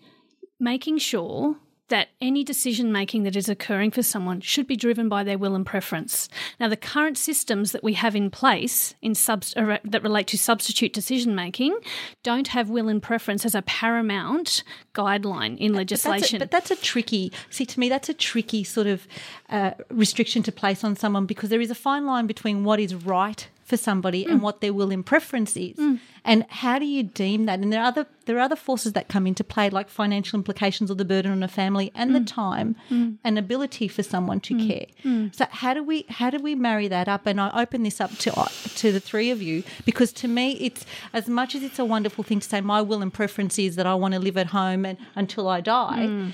making 0.58 0.98
sure 0.98 1.56
that 1.92 2.08
any 2.22 2.42
decision 2.42 2.90
making 2.90 3.22
that 3.24 3.36
is 3.36 3.50
occurring 3.50 3.90
for 3.90 4.02
someone 4.02 4.40
should 4.40 4.66
be 4.66 4.76
driven 4.76 5.10
by 5.10 5.22
their 5.22 5.36
will 5.36 5.54
and 5.54 5.66
preference. 5.66 6.26
Now, 6.58 6.68
the 6.68 6.76
current 6.76 7.18
systems 7.18 7.72
that 7.72 7.84
we 7.84 7.92
have 7.92 8.16
in 8.16 8.30
place 8.30 8.94
in 9.02 9.12
uh, 9.12 9.76
that 9.84 10.02
relate 10.02 10.26
to 10.28 10.38
substitute 10.38 10.94
decision 10.94 11.34
making 11.34 11.78
don't 12.22 12.48
have 12.48 12.70
will 12.70 12.88
and 12.88 13.02
preference 13.02 13.44
as 13.44 13.54
a 13.54 13.60
paramount 13.60 14.64
guideline 14.94 15.58
in 15.58 15.74
legislation. 15.74 16.38
But 16.38 16.50
that's 16.50 16.70
a, 16.70 16.74
but 16.74 16.78
that's 16.78 16.80
a 16.80 16.92
tricky, 16.92 17.30
see, 17.50 17.66
to 17.66 17.78
me, 17.78 17.90
that's 17.90 18.08
a 18.08 18.14
tricky 18.14 18.64
sort 18.64 18.86
of 18.86 19.06
uh, 19.50 19.72
restriction 19.90 20.42
to 20.44 20.52
place 20.52 20.82
on 20.82 20.96
someone 20.96 21.26
because 21.26 21.50
there 21.50 21.60
is 21.60 21.70
a 21.70 21.74
fine 21.74 22.06
line 22.06 22.26
between 22.26 22.64
what 22.64 22.80
is 22.80 22.94
right 22.94 23.48
for 23.72 23.78
somebody 23.78 24.26
and 24.26 24.40
mm. 24.40 24.42
what 24.42 24.60
their 24.60 24.74
will 24.74 24.90
and 24.90 25.06
preference 25.06 25.56
is. 25.56 25.78
Mm. 25.78 25.98
And 26.26 26.44
how 26.50 26.78
do 26.78 26.84
you 26.84 27.02
deem 27.02 27.46
that? 27.46 27.60
And 27.60 27.72
there 27.72 27.80
are 27.80 27.86
other 27.86 28.06
there 28.26 28.36
are 28.36 28.40
other 28.40 28.60
forces 28.68 28.92
that 28.92 29.08
come 29.08 29.26
into 29.26 29.42
play, 29.42 29.70
like 29.70 29.88
financial 29.88 30.38
implications 30.38 30.90
or 30.90 30.94
the 30.94 31.06
burden 31.06 31.32
on 31.32 31.42
a 31.42 31.48
family 31.48 31.90
and 31.94 32.14
the 32.14 32.20
mm. 32.20 32.26
time 32.26 32.76
and 33.24 33.38
ability 33.38 33.88
for 33.88 34.02
someone 34.02 34.40
to 34.40 34.54
care. 34.68 34.86
So 35.32 35.46
how 35.50 35.72
do 35.72 35.82
we 35.82 36.04
how 36.10 36.28
do 36.28 36.38
we 36.38 36.54
marry 36.54 36.86
that 36.88 37.08
up? 37.08 37.26
And 37.26 37.40
I 37.40 37.50
open 37.62 37.82
this 37.82 37.98
up 37.98 38.10
to 38.18 38.38
uh, 38.38 38.48
to 38.76 38.92
the 38.92 39.00
three 39.00 39.30
of 39.30 39.40
you 39.40 39.64
because 39.86 40.12
to 40.22 40.28
me, 40.28 40.52
it's 40.60 40.84
as 41.14 41.28
much 41.28 41.54
as 41.54 41.62
it's 41.62 41.78
a 41.78 41.84
wonderful 41.86 42.22
thing 42.22 42.40
to 42.40 42.48
say 42.48 42.60
my 42.60 42.82
will 42.82 43.00
and 43.00 43.12
preference 43.12 43.58
is 43.58 43.76
that 43.76 43.86
I 43.86 43.94
want 43.94 44.12
to 44.12 44.20
live 44.20 44.36
at 44.36 44.48
home 44.48 44.84
and 44.84 44.98
until 45.14 45.48
I 45.48 45.62
die. 45.62 46.32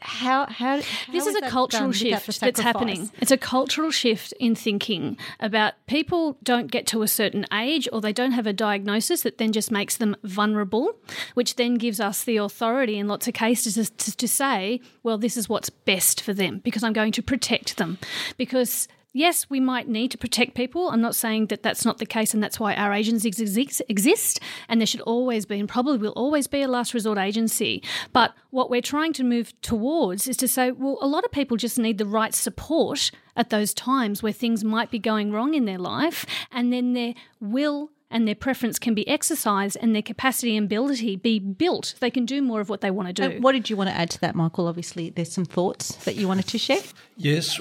How, 0.00 0.46
how, 0.46 0.80
how 0.80 1.12
this 1.12 1.26
is, 1.26 1.34
a 1.34 1.40
cultural 1.48 1.80
done 1.80 1.88
without 1.88 2.24
the 2.24 2.32
shift 2.32 2.40
that's 2.40 2.60
happening. 2.60 3.10
It's 3.20 3.32
a 3.32 3.36
cultural 3.36 3.90
shift 3.90 4.32
in 4.38 4.54
thinking 4.54 5.16
about 5.40 5.74
people 5.86 6.38
don't 6.44 6.70
get 6.70 6.86
to 6.88 7.02
a 7.02 7.08
certain 7.08 7.46
age 7.52 7.88
or 7.92 8.00
they 8.00 8.12
don't 8.12 8.30
have 8.30 8.46
a 8.46 8.52
diagnosis 8.52 9.22
that 9.22 9.38
then 9.38 9.50
just 9.50 9.72
makes 9.72 9.96
them 9.96 10.16
vulnerable, 10.22 10.96
which 11.34 11.56
then 11.56 11.74
gives 11.74 11.98
us 11.98 12.22
the 12.22 12.36
authority 12.36 12.96
in 12.96 13.08
lots 13.08 13.26
of 13.26 13.34
cases 13.34 13.74
to, 13.74 13.96
to, 13.96 14.16
to 14.16 14.28
say, 14.28 14.80
well, 15.02 15.18
this 15.18 15.36
is 15.36 15.48
what's 15.48 15.70
best 15.70 16.20
for 16.20 16.32
them 16.32 16.58
because 16.58 16.84
I'm 16.84 16.92
going 16.92 17.12
to 17.12 17.22
protect 17.22 17.76
them. 17.76 17.98
Because 18.36 18.86
Yes, 19.14 19.50
we 19.50 19.60
might 19.60 19.88
need 19.88 20.10
to 20.12 20.18
protect 20.18 20.54
people. 20.54 20.88
I'm 20.88 21.02
not 21.02 21.14
saying 21.14 21.48
that 21.48 21.62
that's 21.62 21.84
not 21.84 21.98
the 21.98 22.06
case, 22.06 22.32
and 22.32 22.42
that's 22.42 22.58
why 22.58 22.74
our 22.74 22.92
agencies 22.92 23.38
exist, 23.38 23.82
exist. 23.88 24.40
And 24.68 24.80
there 24.80 24.86
should 24.86 25.02
always 25.02 25.44
be, 25.44 25.60
and 25.60 25.68
probably 25.68 25.98
will 25.98 26.12
always 26.12 26.46
be, 26.46 26.62
a 26.62 26.68
last 26.68 26.94
resort 26.94 27.18
agency. 27.18 27.82
But 28.12 28.34
what 28.50 28.70
we're 28.70 28.80
trying 28.80 29.12
to 29.14 29.24
move 29.24 29.52
towards 29.60 30.28
is 30.28 30.36
to 30.38 30.48
say, 30.48 30.70
well, 30.70 30.96
a 31.02 31.06
lot 31.06 31.24
of 31.24 31.30
people 31.30 31.56
just 31.56 31.78
need 31.78 31.98
the 31.98 32.06
right 32.06 32.34
support 32.34 33.10
at 33.36 33.50
those 33.50 33.74
times 33.74 34.22
where 34.22 34.32
things 34.32 34.64
might 34.64 34.90
be 34.90 34.98
going 34.98 35.30
wrong 35.30 35.54
in 35.54 35.66
their 35.66 35.78
life, 35.78 36.24
and 36.50 36.72
then 36.72 36.94
their 36.94 37.14
will 37.38 37.90
and 38.10 38.28
their 38.28 38.34
preference 38.34 38.78
can 38.78 38.94
be 38.94 39.08
exercised 39.08 39.76
and 39.80 39.94
their 39.94 40.02
capacity 40.02 40.56
and 40.56 40.66
ability 40.66 41.16
be 41.16 41.38
built. 41.38 41.94
They 42.00 42.10
can 42.10 42.26
do 42.26 42.42
more 42.42 42.60
of 42.60 42.68
what 42.68 42.82
they 42.82 42.90
want 42.90 43.08
to 43.08 43.12
do. 43.14 43.22
And 43.22 43.42
what 43.42 43.52
did 43.52 43.70
you 43.70 43.76
want 43.76 43.88
to 43.88 43.96
add 43.96 44.10
to 44.10 44.20
that, 44.20 44.34
Michael? 44.34 44.68
Obviously, 44.68 45.10
there's 45.10 45.32
some 45.32 45.46
thoughts 45.46 45.96
that 46.04 46.16
you 46.16 46.28
wanted 46.28 46.46
to 46.48 46.58
share. 46.58 46.82
Yes, 47.16 47.58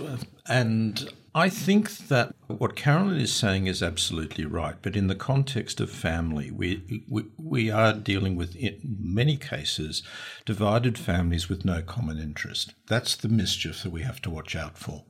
and 0.47 1.09
I 1.33 1.47
think 1.47 2.09
that 2.09 2.35
what 2.47 2.75
Carolyn 2.75 3.17
is 3.17 3.31
saying 3.31 3.67
is 3.67 3.81
absolutely 3.81 4.45
right. 4.45 4.75
But 4.81 4.97
in 4.97 5.07
the 5.07 5.15
context 5.15 5.79
of 5.79 5.89
family, 5.89 6.51
we 6.51 7.03
we, 7.09 7.23
we 7.37 7.71
are 7.71 7.93
dealing 7.93 8.35
with, 8.35 8.53
in 8.57 8.97
many 8.99 9.37
cases, 9.37 10.03
divided 10.45 10.97
families 10.97 11.47
with 11.47 11.63
no 11.63 11.81
common 11.81 12.19
interest. 12.19 12.73
That's 12.87 13.15
the 13.15 13.29
mischief 13.29 13.83
that 13.83 13.91
we 13.91 14.01
have 14.01 14.21
to 14.23 14.29
watch 14.29 14.57
out 14.57 14.77
for. 14.77 15.05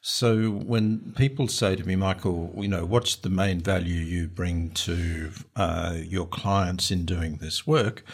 So 0.00 0.50
when 0.50 1.12
people 1.16 1.48
say 1.48 1.76
to 1.76 1.86
me, 1.86 1.96
Michael, 1.96 2.54
you 2.56 2.68
know, 2.68 2.86
what's 2.86 3.16
the 3.16 3.28
main 3.28 3.60
value 3.60 4.00
you 4.00 4.26
bring 4.26 4.70
to 4.70 5.32
uh, 5.54 5.98
your 6.02 6.26
clients 6.26 6.90
in 6.90 7.04
doing 7.04 7.36
this 7.36 7.66
work? 7.66 8.04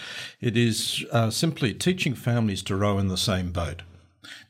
It 0.41 0.57
is 0.57 1.05
uh, 1.13 1.31
simply 1.31 1.73
teaching 1.73 2.17
families 2.17 2.63
to 2.65 2.75
row 2.75 2.99
in 2.99 3.07
the 3.07 3.17
same 3.17 3.53
boat. 3.53 3.83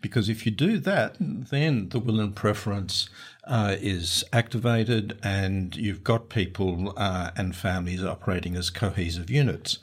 Because 0.00 0.28
if 0.28 0.44
you 0.46 0.52
do 0.52 0.78
that, 0.78 1.16
then 1.20 1.88
the 1.90 1.98
will 1.98 2.20
and 2.20 2.34
preference 2.34 3.08
uh, 3.46 3.76
is 3.80 4.24
activated, 4.32 5.18
and 5.22 5.76
you've 5.76 6.04
got 6.04 6.28
people 6.28 6.94
uh, 6.96 7.30
and 7.36 7.54
families 7.54 8.04
operating 8.04 8.56
as 8.56 8.70
cohesive 8.70 9.30
units. 9.30 9.78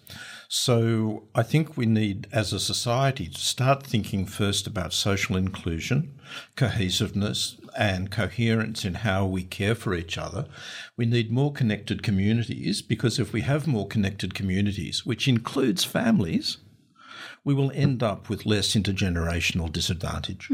So 0.53 1.23
I 1.33 1.43
think 1.43 1.77
we 1.77 1.85
need, 1.85 2.27
as 2.33 2.51
a 2.51 2.59
society, 2.59 3.27
to 3.27 3.39
start 3.39 3.83
thinking 3.83 4.25
first 4.25 4.67
about 4.67 4.91
social 4.91 5.37
inclusion, 5.37 6.13
cohesiveness, 6.57 7.55
and 7.77 8.11
coherence 8.11 8.83
in 8.83 8.95
how 8.95 9.25
we 9.25 9.43
care 9.43 9.75
for 9.75 9.93
each 9.93 10.17
other. 10.17 10.45
We 10.97 11.05
need 11.05 11.31
more 11.31 11.53
connected 11.53 12.03
communities 12.03 12.81
because 12.81 13.17
if 13.17 13.31
we 13.31 13.41
have 13.41 13.65
more 13.65 13.87
connected 13.87 14.33
communities, 14.33 15.05
which 15.05 15.27
includes 15.27 15.85
families, 15.85 16.57
we 17.43 17.53
will 17.53 17.71
end 17.73 18.03
up 18.03 18.29
with 18.29 18.45
less 18.45 18.75
intergenerational 18.75 19.71
disadvantage. 19.71 20.49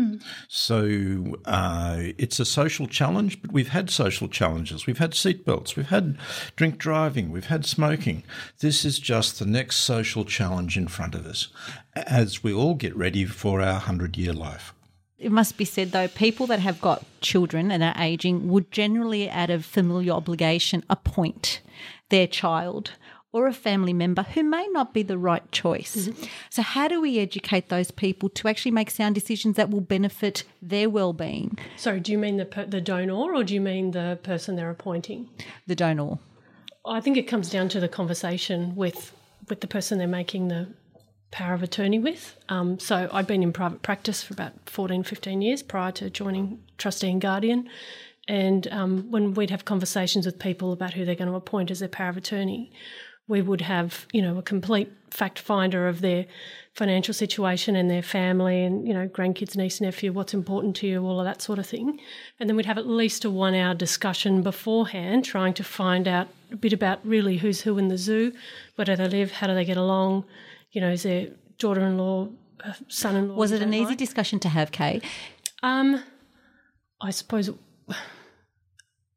So 0.47 1.35
uh, 1.45 1.97
it's 2.17 2.39
a 2.39 2.45
social 2.45 2.87
challenge, 2.87 3.41
but 3.41 3.51
we've 3.51 3.69
had 3.69 3.89
social 3.89 4.27
challenges. 4.27 4.85
We've 4.85 4.97
had 4.97 5.11
seatbelts, 5.11 5.75
we've 5.75 5.89
had 5.89 6.17
drink 6.55 6.77
driving, 6.77 7.31
we've 7.31 7.47
had 7.47 7.65
smoking. 7.65 8.23
This 8.59 8.85
is 8.85 8.99
just 8.99 9.39
the 9.39 9.45
next 9.45 9.77
social 9.77 10.23
challenge 10.23 10.77
in 10.77 10.87
front 10.87 11.13
of 11.13 11.25
us 11.25 11.49
as 11.95 12.43
we 12.43 12.53
all 12.53 12.75
get 12.75 12.95
ready 12.95 13.25
for 13.25 13.59
our 13.61 13.73
100 13.73 14.17
year 14.17 14.33
life. 14.33 14.73
It 15.17 15.31
must 15.31 15.57
be 15.57 15.65
said, 15.65 15.91
though, 15.91 16.07
people 16.07 16.45
that 16.47 16.59
have 16.59 16.79
got 16.79 17.03
children 17.21 17.71
and 17.71 17.83
are 17.83 17.95
aging 17.97 18.49
would 18.49 18.71
generally, 18.71 19.29
out 19.29 19.49
of 19.49 19.65
familial 19.65 20.15
obligation, 20.15 20.83
appoint 20.91 21.61
their 22.09 22.27
child 22.27 22.91
or 23.31 23.47
a 23.47 23.53
family 23.53 23.93
member 23.93 24.23
who 24.23 24.43
may 24.43 24.67
not 24.71 24.93
be 24.93 25.03
the 25.03 25.17
right 25.17 25.51
choice. 25.51 26.09
So, 26.49 26.61
how 26.61 26.87
do 26.87 27.01
we 27.01 27.19
educate 27.19 27.69
those 27.69 27.91
people 27.91 28.29
to 28.29 28.47
actually 28.47 28.71
make 28.71 28.89
sound 28.89 29.15
decisions 29.15 29.55
that 29.57 29.69
will 29.69 29.81
benefit 29.81 30.43
their 30.61 30.89
well-being? 30.89 31.57
Sorry, 31.75 31.99
do 31.99 32.11
you 32.11 32.17
mean 32.17 32.37
the 32.37 32.45
per- 32.45 32.65
the 32.65 32.81
donor 32.81 33.13
or 33.13 33.43
do 33.43 33.53
you 33.53 33.61
mean 33.61 33.91
the 33.91 34.19
person 34.23 34.55
they're 34.55 34.69
appointing? 34.69 35.29
The 35.67 35.75
donor. 35.75 36.19
I 36.85 37.01
think 37.01 37.17
it 37.17 37.23
comes 37.23 37.49
down 37.49 37.69
to 37.69 37.79
the 37.79 37.89
conversation 37.89 38.75
with 38.75 39.13
with 39.49 39.61
the 39.61 39.67
person 39.67 39.97
they're 39.97 40.07
making 40.07 40.47
the 40.47 40.67
power 41.31 41.53
of 41.53 41.63
attorney 41.63 41.99
with. 41.99 42.37
Um, 42.49 42.79
so 42.79 43.09
I'd 43.11 43.27
been 43.27 43.43
in 43.43 43.53
private 43.53 43.81
practice 43.81 44.23
for 44.23 44.33
about 44.33 44.53
14, 44.65 45.03
15 45.03 45.41
years 45.41 45.61
prior 45.61 45.91
to 45.93 46.09
joining 46.09 46.63
trustee 46.77 47.11
and 47.11 47.21
guardian. 47.21 47.69
And 48.27 48.67
um, 48.71 49.09
when 49.11 49.33
we'd 49.33 49.51
have 49.51 49.65
conversations 49.65 50.25
with 50.25 50.39
people 50.39 50.73
about 50.73 50.93
who 50.93 51.05
they're 51.05 51.15
going 51.15 51.29
to 51.29 51.35
appoint 51.35 51.71
as 51.71 51.79
their 51.79 51.89
power 51.89 52.09
of 52.09 52.17
attorney, 52.17 52.71
we 53.27 53.41
would 53.41 53.61
have, 53.61 54.05
you 54.13 54.21
know, 54.21 54.37
a 54.37 54.41
complete 54.41 54.91
fact 55.11 55.39
finder 55.39 55.87
of 55.87 56.01
their 56.01 56.25
financial 56.73 57.13
situation 57.13 57.75
and 57.75 57.89
their 57.89 58.03
family 58.03 58.63
and, 58.63 58.87
you 58.87 58.93
know, 58.93 59.07
grandkids, 59.07 59.57
niece, 59.57 59.81
nephew, 59.81 60.13
what's 60.13 60.33
important 60.33 60.75
to 60.77 60.87
you, 60.87 61.03
all 61.03 61.19
of 61.19 61.25
that 61.25 61.41
sort 61.41 61.59
of 61.59 61.65
thing. 61.65 61.99
And 62.39 62.49
then 62.49 62.55
we'd 62.55 62.67
have 62.67 62.77
at 62.77 62.87
least 62.87 63.25
a 63.25 63.31
one 63.31 63.55
hour 63.55 63.73
discussion 63.73 64.43
beforehand 64.43 65.25
trying 65.25 65.53
to 65.55 65.63
find 65.63 66.07
out 66.07 66.27
a 66.51 66.55
bit 66.55 66.73
about 66.73 67.05
really 67.05 67.37
who's 67.37 67.61
who 67.61 67.77
in 67.77 67.87
the 67.87 67.97
zoo, 67.97 68.31
where 68.75 68.85
do 68.85 68.95
they 68.95 69.07
live, 69.07 69.31
how 69.31 69.47
do 69.47 69.55
they 69.55 69.65
get 69.65 69.77
along, 69.77 70.23
you 70.71 70.79
know, 70.79 70.91
is 70.91 71.03
their 71.03 71.27
daughter 71.57 71.81
in 71.81 71.97
law, 71.97 72.29
son 72.87 73.15
in 73.15 73.29
law. 73.29 73.35
Was 73.35 73.51
it 73.51 73.61
an 73.61 73.73
easy 73.73 73.95
discussion 73.95 74.39
to 74.39 74.49
have, 74.49 74.71
Kay? 74.71 75.01
Um, 75.63 76.03
I 77.01 77.09
suppose 77.09 77.49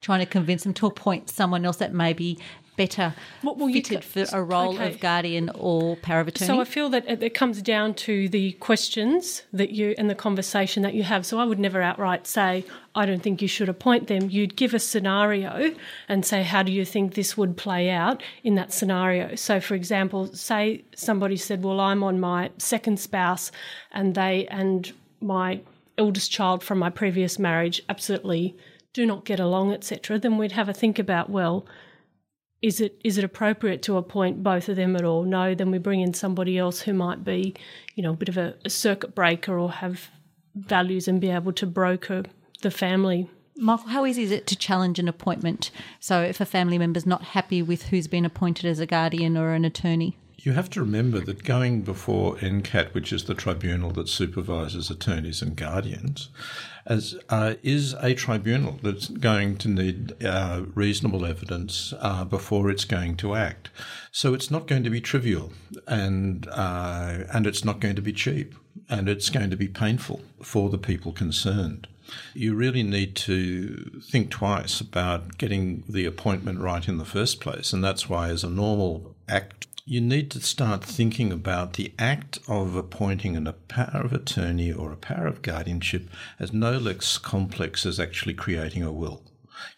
Trying 0.01 0.21
to 0.21 0.27
convince 0.27 0.63
them 0.63 0.73
to 0.75 0.87
appoint 0.87 1.29
someone 1.29 1.65
else 1.67 1.77
that 1.77 1.93
may 1.93 2.13
be 2.13 2.39
better 2.81 3.15
Well, 3.43 3.57
well, 3.57 3.71
fitted 3.71 4.03
for 4.03 4.25
a 4.33 4.43
role 4.43 4.75
okay. 4.75 4.95
of 4.95 5.01
guardian 5.01 5.51
or 5.55 5.97
power 5.97 6.21
of 6.21 6.29
attorney? 6.29 6.47
So 6.47 6.61
I 6.61 6.65
feel 6.65 6.89
that 6.89 7.07
it 7.07 7.23
it 7.23 7.35
comes 7.35 7.61
down 7.61 7.93
to 8.07 8.29
the 8.31 8.53
questions 8.53 9.43
that 9.53 9.71
you 9.71 9.95
and 9.99 10.09
the 10.09 10.15
conversation 10.15 10.83
that 10.85 10.95
you 10.95 11.03
have. 11.03 11.27
So 11.27 11.39
I 11.39 11.45
would 11.45 11.59
never 11.59 11.83
outright 11.83 12.27
say, 12.27 12.65
I 12.95 13.05
don't 13.05 13.23
think 13.23 13.43
you 13.43 13.49
should 13.49 13.69
appoint 13.69 14.07
them. 14.07 14.31
You'd 14.31 14.57
give 14.57 14.73
a 14.73 14.79
scenario 14.79 15.75
and 16.09 16.25
say, 16.25 16.43
how 16.43 16.63
do 16.63 16.73
you 16.73 16.87
think 16.87 17.15
this 17.15 17.37
would 17.37 17.59
play 17.59 17.91
out 17.91 18.23
in 18.43 18.55
that 18.55 18.73
scenario? 18.73 19.35
So 19.35 19.61
for 19.61 19.75
example, 19.75 20.35
say 20.35 20.83
somebody 20.95 21.37
said, 21.37 21.63
well, 21.63 21.81
I'm 21.81 22.03
on 22.03 22.19
my 22.19 22.51
second 22.57 22.99
spouse 22.99 23.53
and 23.93 24.15
they 24.15 24.47
and 24.47 24.91
my 25.21 25.61
eldest 25.99 26.31
child 26.31 26.65
from 26.65 26.79
my 26.79 26.89
previous 26.89 27.39
marriage 27.39 27.83
absolutely 27.91 28.57
do 28.93 29.07
not 29.07 29.25
get 29.25 29.41
along, 29.41 29.73
etc. 29.73 30.19
Then 30.19 30.39
we'd 30.39 30.53
have 30.53 30.69
a 30.69 30.75
think 30.75 30.99
about, 30.99 31.31
well, 31.31 31.67
is 32.63 32.81
it 32.81 33.01
is 33.03 33.17
it 33.17 33.25
appropriate 33.25 33.83
to 33.83 33.97
appoint 33.97 34.43
both 34.43 34.69
of 34.69 34.77
them 34.77 34.95
at 34.97 35.05
all? 35.05 35.25
No, 35.25 35.55
then 35.55 35.71
we 35.71 35.79
bring 35.79 36.01
in 36.01 36.13
somebody 36.13 36.59
else 36.59 36.83
who 36.83 36.93
might 36.93 37.25
be, 37.25 37.55
you 37.95 38.03
know, 38.03 38.13
a 38.13 38.17
bit 38.17 38.29
of 38.29 38.37
a, 38.37 38.55
a 38.65 38.71
circuit 38.71 39.15
breaker 39.15 39.59
or 39.59 39.71
have 39.71 40.11
values 40.55 41.09
and 41.09 41.21
be 41.21 41.31
able 41.31 41.53
to 41.55 41.67
broker 41.67 42.25
the 42.63 42.71
family. 42.71 43.29
Michael, 43.57 43.89
how 43.89 44.07
easy 44.07 44.23
is 44.23 44.31
it 44.31 44.47
to 44.49 44.57
challenge 44.57 44.99
an 44.99 45.09
appointment? 45.09 45.71
So 46.01 46.23
if 46.23 46.41
a 46.41 46.47
family 46.47 46.79
member's 46.79 47.07
not 47.07 47.23
happy 47.23 47.63
with 47.63 47.85
who's 47.85 48.09
been 48.09 48.25
appointed 48.25 48.67
as 48.67 48.81
a 48.81 48.87
guardian 48.87 49.37
or 49.37 49.53
an 49.53 49.65
attorney? 49.65 50.17
You 50.43 50.53
have 50.53 50.71
to 50.71 50.81
remember 50.81 51.21
that 51.21 51.45
going 51.45 51.83
before 51.83 52.37
NCAT, 52.37 52.95
which 52.95 53.13
is 53.13 53.25
the 53.25 53.35
tribunal 53.35 53.91
that 53.91 54.09
supervises 54.09 54.89
attorneys 54.89 55.43
and 55.43 55.55
guardians, 55.55 56.31
as 56.87 57.15
uh, 57.29 57.55
is 57.63 57.95
a 58.01 58.15
tribunal 58.15 58.79
that's 58.83 59.09
going 59.09 59.59
to 59.59 59.69
need 59.69 60.25
uh, 60.25 60.63
reasonable 60.75 61.27
evidence 61.27 61.93
uh, 62.01 62.25
before 62.25 62.71
it's 62.71 62.87
going 62.87 63.19
to 63.19 63.35
act. 63.35 63.69
So 64.13 64.33
it's 64.33 64.51
not 64.51 64.67
going 64.67 64.83
to 64.83 64.89
be 64.89 65.03
trivial, 65.03 65.53
and 65.87 66.49
uh, 66.49 67.25
and 67.31 67.47
it's 67.47 67.63
not 67.63 67.81
going 67.81 67.97
to 67.97 68.03
be 68.03 68.15
cheap, 68.15 68.55
and 68.89 69.11
it's 69.11 69.29
going 69.29 69.51
to 69.51 69.57
be 69.57 69.69
painful 69.69 70.23
for 70.43 70.71
the 70.71 70.79
people 70.79 71.13
concerned. 71.13 71.87
You 72.33 72.55
really 72.55 72.83
need 72.83 73.15
to 73.17 74.01
think 74.03 74.31
twice 74.31 74.81
about 74.81 75.37
getting 75.37 75.85
the 75.87 76.07
appointment 76.07 76.61
right 76.61 76.89
in 76.89 76.97
the 76.97 77.05
first 77.05 77.41
place, 77.41 77.75
and 77.75 77.85
that's 77.85 78.09
why, 78.09 78.31
as 78.31 78.43
a 78.43 78.49
normal 78.49 79.15
act 79.29 79.70
you 79.91 80.01
need 80.01 80.31
to 80.31 80.41
start 80.41 80.85
thinking 80.85 81.33
about 81.33 81.73
the 81.73 81.93
act 81.99 82.39
of 82.47 82.77
appointing 82.77 83.35
a 83.45 83.53
power 83.53 84.03
of 84.05 84.13
attorney 84.13 84.73
or 84.73 84.93
a 84.93 84.97
power 84.97 85.27
of 85.27 85.43
guardianship 85.43 86.09
as 86.39 86.53
no 86.53 86.79
less 86.79 87.19
complex 87.19 87.85
as 87.85 87.99
actually 87.99 88.33
creating 88.33 88.85
a 88.85 88.93
will. 88.93 89.21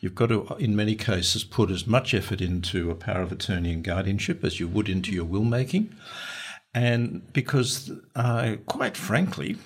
You've 0.00 0.14
got 0.14 0.26
to, 0.26 0.54
in 0.58 0.76
many 0.76 0.96
cases, 0.96 1.44
put 1.44 1.70
as 1.70 1.86
much 1.86 2.12
effort 2.12 2.42
into 2.42 2.90
a 2.90 2.94
power 2.94 3.22
of 3.22 3.32
attorney 3.32 3.72
and 3.72 3.82
guardianship 3.82 4.44
as 4.44 4.60
you 4.60 4.68
would 4.68 4.90
into 4.90 5.10
your 5.12 5.24
will 5.24 5.44
making. 5.44 5.96
And 6.74 7.32
because, 7.32 7.90
uh, 8.14 8.56
quite 8.66 8.98
frankly, 8.98 9.56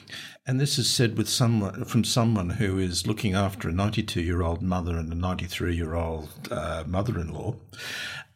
and 0.46 0.60
this 0.60 0.78
is 0.78 0.88
said 0.88 1.16
with 1.16 1.28
someone 1.28 1.84
from 1.84 2.04
someone 2.04 2.50
who 2.50 2.78
is 2.78 3.06
looking 3.06 3.34
after 3.34 3.68
a 3.68 3.72
92 3.72 4.20
year 4.20 4.42
old 4.42 4.62
mother 4.62 4.96
and 4.96 5.12
a 5.12 5.16
93 5.16 5.74
year 5.74 5.94
old 5.94 6.28
uh, 6.50 6.84
mother 6.86 7.18
in 7.18 7.32
law, 7.32 7.56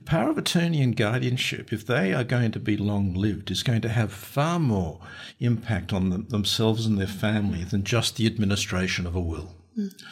power 0.04 0.30
of 0.30 0.38
attorney 0.38 0.82
and 0.82 0.96
guardianship, 0.96 1.72
if 1.72 1.86
they 1.86 2.12
are 2.12 2.24
going 2.24 2.50
to 2.50 2.58
be 2.58 2.76
long 2.76 3.14
lived, 3.14 3.50
is 3.50 3.62
going 3.62 3.80
to 3.82 3.88
have 3.88 4.12
far 4.12 4.58
more 4.58 5.00
impact 5.38 5.92
on 5.92 6.10
them, 6.10 6.26
themselves 6.28 6.84
and 6.84 6.98
their 6.98 7.06
family 7.06 7.64
than 7.64 7.84
just 7.84 8.16
the 8.16 8.26
administration 8.26 9.06
of 9.06 9.14
a 9.14 9.20
will. 9.20 9.54
Mm. 9.78 10.02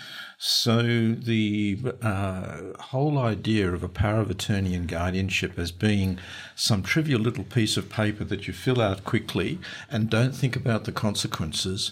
So 0.40 0.82
the 0.82 1.80
uh, 2.00 2.80
whole 2.80 3.18
idea 3.18 3.72
of 3.72 3.82
a 3.82 3.88
power 3.88 4.20
of 4.20 4.30
attorney 4.30 4.72
and 4.72 4.86
guardianship 4.86 5.58
as 5.58 5.72
being 5.72 6.20
some 6.54 6.84
trivial 6.84 7.20
little 7.20 7.42
piece 7.42 7.76
of 7.76 7.90
paper 7.90 8.22
that 8.22 8.46
you 8.46 8.54
fill 8.54 8.80
out 8.80 9.04
quickly 9.04 9.58
and 9.90 10.08
don't 10.08 10.36
think 10.36 10.54
about 10.54 10.84
the 10.84 10.92
consequences. 10.92 11.90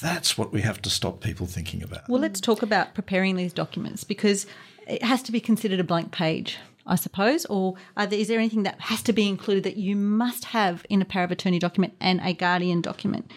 That's 0.00 0.38
what 0.38 0.54
we 0.54 0.62
have 0.62 0.80
to 0.82 0.90
stop 0.90 1.20
people 1.20 1.46
thinking 1.46 1.82
about. 1.82 2.08
Well, 2.08 2.22
let's 2.22 2.40
talk 2.40 2.62
about 2.62 2.94
preparing 2.94 3.36
these 3.36 3.52
documents 3.52 4.04
because 4.04 4.46
it 4.88 5.02
has 5.02 5.22
to 5.24 5.32
be 5.32 5.38
considered 5.38 5.78
a 5.78 5.84
blank 5.84 6.12
page. 6.12 6.56
I 6.84 6.96
suppose, 6.96 7.44
or 7.44 7.74
there, 7.96 8.12
is 8.12 8.26
there 8.26 8.40
anything 8.40 8.64
that 8.64 8.80
has 8.80 9.02
to 9.02 9.12
be 9.12 9.28
included 9.28 9.62
that 9.64 9.76
you 9.76 9.94
must 9.94 10.46
have 10.46 10.84
in 10.88 11.00
a 11.00 11.04
power 11.04 11.22
of 11.22 11.30
attorney 11.30 11.60
document 11.60 11.94
and 12.00 12.20
a 12.24 12.32
guardian 12.32 12.80
document? 12.80 13.30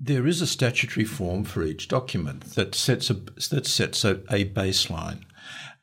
There 0.00 0.26
is 0.26 0.40
a 0.40 0.46
statutory 0.46 1.04
form 1.04 1.44
for 1.44 1.64
each 1.64 1.88
document 1.88 2.54
that 2.54 2.74
sets 2.74 3.10
a 3.10 3.14
that 3.50 3.66
sets 3.66 4.04
a, 4.04 4.20
a 4.30 4.48
baseline 4.50 5.24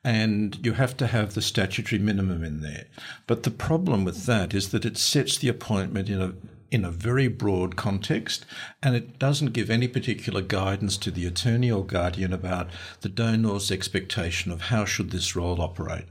and 0.06 0.64
you 0.64 0.74
have 0.74 0.96
to 0.96 1.08
have 1.08 1.34
the 1.34 1.42
statutory 1.42 2.00
minimum 2.00 2.44
in 2.44 2.60
there. 2.60 2.84
But 3.26 3.42
the 3.42 3.50
problem 3.50 4.04
with 4.04 4.24
that 4.26 4.54
is 4.54 4.68
that 4.70 4.84
it 4.84 4.96
sets 4.96 5.36
the 5.36 5.48
appointment 5.48 6.08
in 6.08 6.22
a 6.22 6.32
in 6.70 6.84
a 6.84 6.90
very 6.90 7.28
broad 7.28 7.76
context, 7.76 8.44
and 8.86 8.94
it 8.94 9.18
doesn't 9.18 9.52
give 9.52 9.68
any 9.68 9.88
particular 9.88 10.40
guidance 10.40 10.96
to 10.96 11.10
the 11.10 11.26
attorney 11.26 11.68
or 11.68 11.84
guardian 11.84 12.32
about 12.32 12.70
the 13.00 13.08
donor's 13.08 13.72
expectation 13.72 14.52
of 14.52 14.60
how 14.60 14.84
should 14.84 15.10
this 15.10 15.34
role 15.34 15.60
operate. 15.60 16.04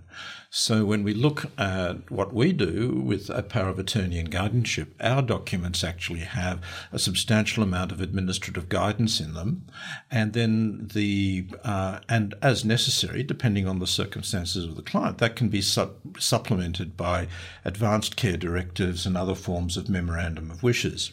So 0.49 0.85
when 0.85 1.03
we 1.03 1.13
look 1.13 1.45
at 1.57 2.09
what 2.11 2.33
we 2.33 2.53
do 2.53 3.01
with 3.03 3.29
a 3.29 3.43
power 3.43 3.69
of 3.69 3.79
attorney 3.79 4.19
and 4.19 4.31
guardianship, 4.31 4.95
our 5.01 5.21
documents 5.21 5.83
actually 5.83 6.21
have 6.21 6.61
a 6.91 6.99
substantial 6.99 7.63
amount 7.63 7.91
of 7.91 8.01
administrative 8.01 8.69
guidance 8.69 9.19
in 9.19 9.33
them, 9.33 9.65
and 10.11 10.33
then 10.33 10.89
the 10.93 11.47
uh, 11.63 11.99
and 12.07 12.35
as 12.41 12.63
necessary, 12.63 13.23
depending 13.23 13.67
on 13.67 13.79
the 13.79 13.87
circumstances 13.87 14.65
of 14.65 14.75
the 14.75 14.81
client, 14.81 15.17
that 15.17 15.35
can 15.35 15.49
be 15.49 15.61
su- 15.61 15.93
supplemented 16.19 16.95
by 16.95 17.27
advanced 17.65 18.15
care 18.15 18.37
directives 18.37 19.05
and 19.05 19.17
other 19.17 19.35
forms 19.35 19.75
of 19.75 19.89
memorandum 19.89 20.51
of 20.51 20.63
wishes. 20.63 21.11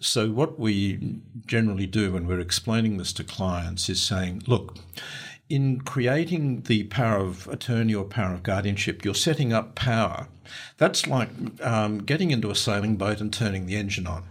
So 0.00 0.30
what 0.30 0.58
we 0.58 1.20
generally 1.46 1.86
do 1.86 2.12
when 2.12 2.26
we're 2.26 2.40
explaining 2.40 2.96
this 2.96 3.12
to 3.14 3.24
clients 3.24 3.88
is 3.88 4.00
saying, 4.00 4.42
look 4.46 4.78
in 5.50 5.80
creating 5.80 6.62
the 6.62 6.84
power 6.84 7.18
of 7.18 7.48
attorney 7.48 7.92
or 7.92 8.04
power 8.04 8.32
of 8.32 8.44
guardianship, 8.44 9.04
you're 9.04 9.14
setting 9.14 9.52
up 9.52 9.74
power. 9.74 10.28
That's 10.78 11.08
like 11.08 11.28
um, 11.60 11.98
getting 11.98 12.30
into 12.30 12.50
a 12.50 12.54
sailing 12.54 12.96
boat 12.96 13.20
and 13.20 13.32
turning 13.32 13.66
the 13.66 13.76
engine 13.76 14.06
on. 14.06 14.24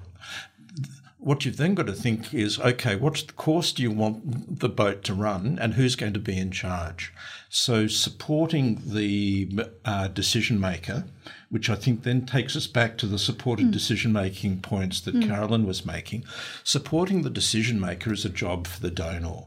What 1.18 1.44
you've 1.44 1.58
then 1.58 1.76
got 1.76 1.88
to 1.88 1.94
think 1.94 2.34
is 2.34 2.58
okay, 2.60 2.96
what 2.96 3.36
course 3.36 3.74
do 3.74 3.84
you 3.84 3.92
want 3.92 4.60
the 4.62 4.70
boat 4.70 5.04
to 5.04 5.14
run 5.14 5.60
and 5.62 5.74
who's 5.74 5.98
going 5.98 6.14
to 6.14 6.20
be 6.20 6.38
in 6.38 6.52
charge? 6.52 7.14
So, 7.52 7.88
supporting 7.88 8.80
the 8.86 9.50
uh, 9.84 10.08
decision 10.10 10.60
maker, 10.60 11.06
which 11.50 11.70
I 11.70 11.76
think 11.76 12.04
then 12.04 12.26
takes 12.26 12.56
us 12.56 12.68
back 12.68 12.98
to 13.00 13.08
the 13.08 13.18
supported 13.18 13.68
mm. 13.68 13.72
decision 13.72 14.14
making 14.14 14.62
points 14.62 15.02
that 15.02 15.16
mm. 15.16 15.28
Carolyn 15.28 15.66
was 15.66 15.86
making, 15.86 16.26
supporting 16.64 17.24
the 17.24 17.30
decision 17.32 17.80
maker 17.80 18.14
is 18.14 18.24
a 18.24 18.30
job 18.30 18.68
for 18.68 18.80
the 18.80 18.92
donor 18.92 19.46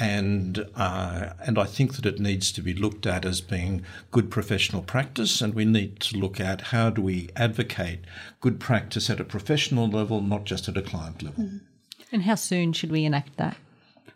and 0.00 0.66
uh, 0.74 1.34
and 1.40 1.58
I 1.58 1.64
think 1.64 1.94
that 1.96 2.06
it 2.06 2.18
needs 2.18 2.50
to 2.52 2.62
be 2.62 2.72
looked 2.72 3.06
at 3.06 3.24
as 3.26 3.42
being 3.42 3.84
good 4.10 4.30
professional 4.30 4.82
practice, 4.82 5.42
and 5.42 5.52
we 5.52 5.66
need 5.66 6.00
to 6.00 6.16
look 6.16 6.40
at 6.40 6.62
how 6.62 6.88
do 6.88 7.02
we 7.02 7.28
advocate 7.36 8.00
good 8.40 8.58
practice 8.58 9.10
at 9.10 9.20
a 9.20 9.24
professional 9.24 9.88
level, 9.88 10.22
not 10.22 10.44
just 10.44 10.68
at 10.68 10.78
a 10.78 10.82
client 10.82 11.22
level. 11.22 11.44
Mm. 11.44 11.60
And 12.10 12.22
how 12.22 12.34
soon 12.34 12.72
should 12.72 12.90
we 12.90 13.04
enact 13.04 13.36
that? 13.36 13.56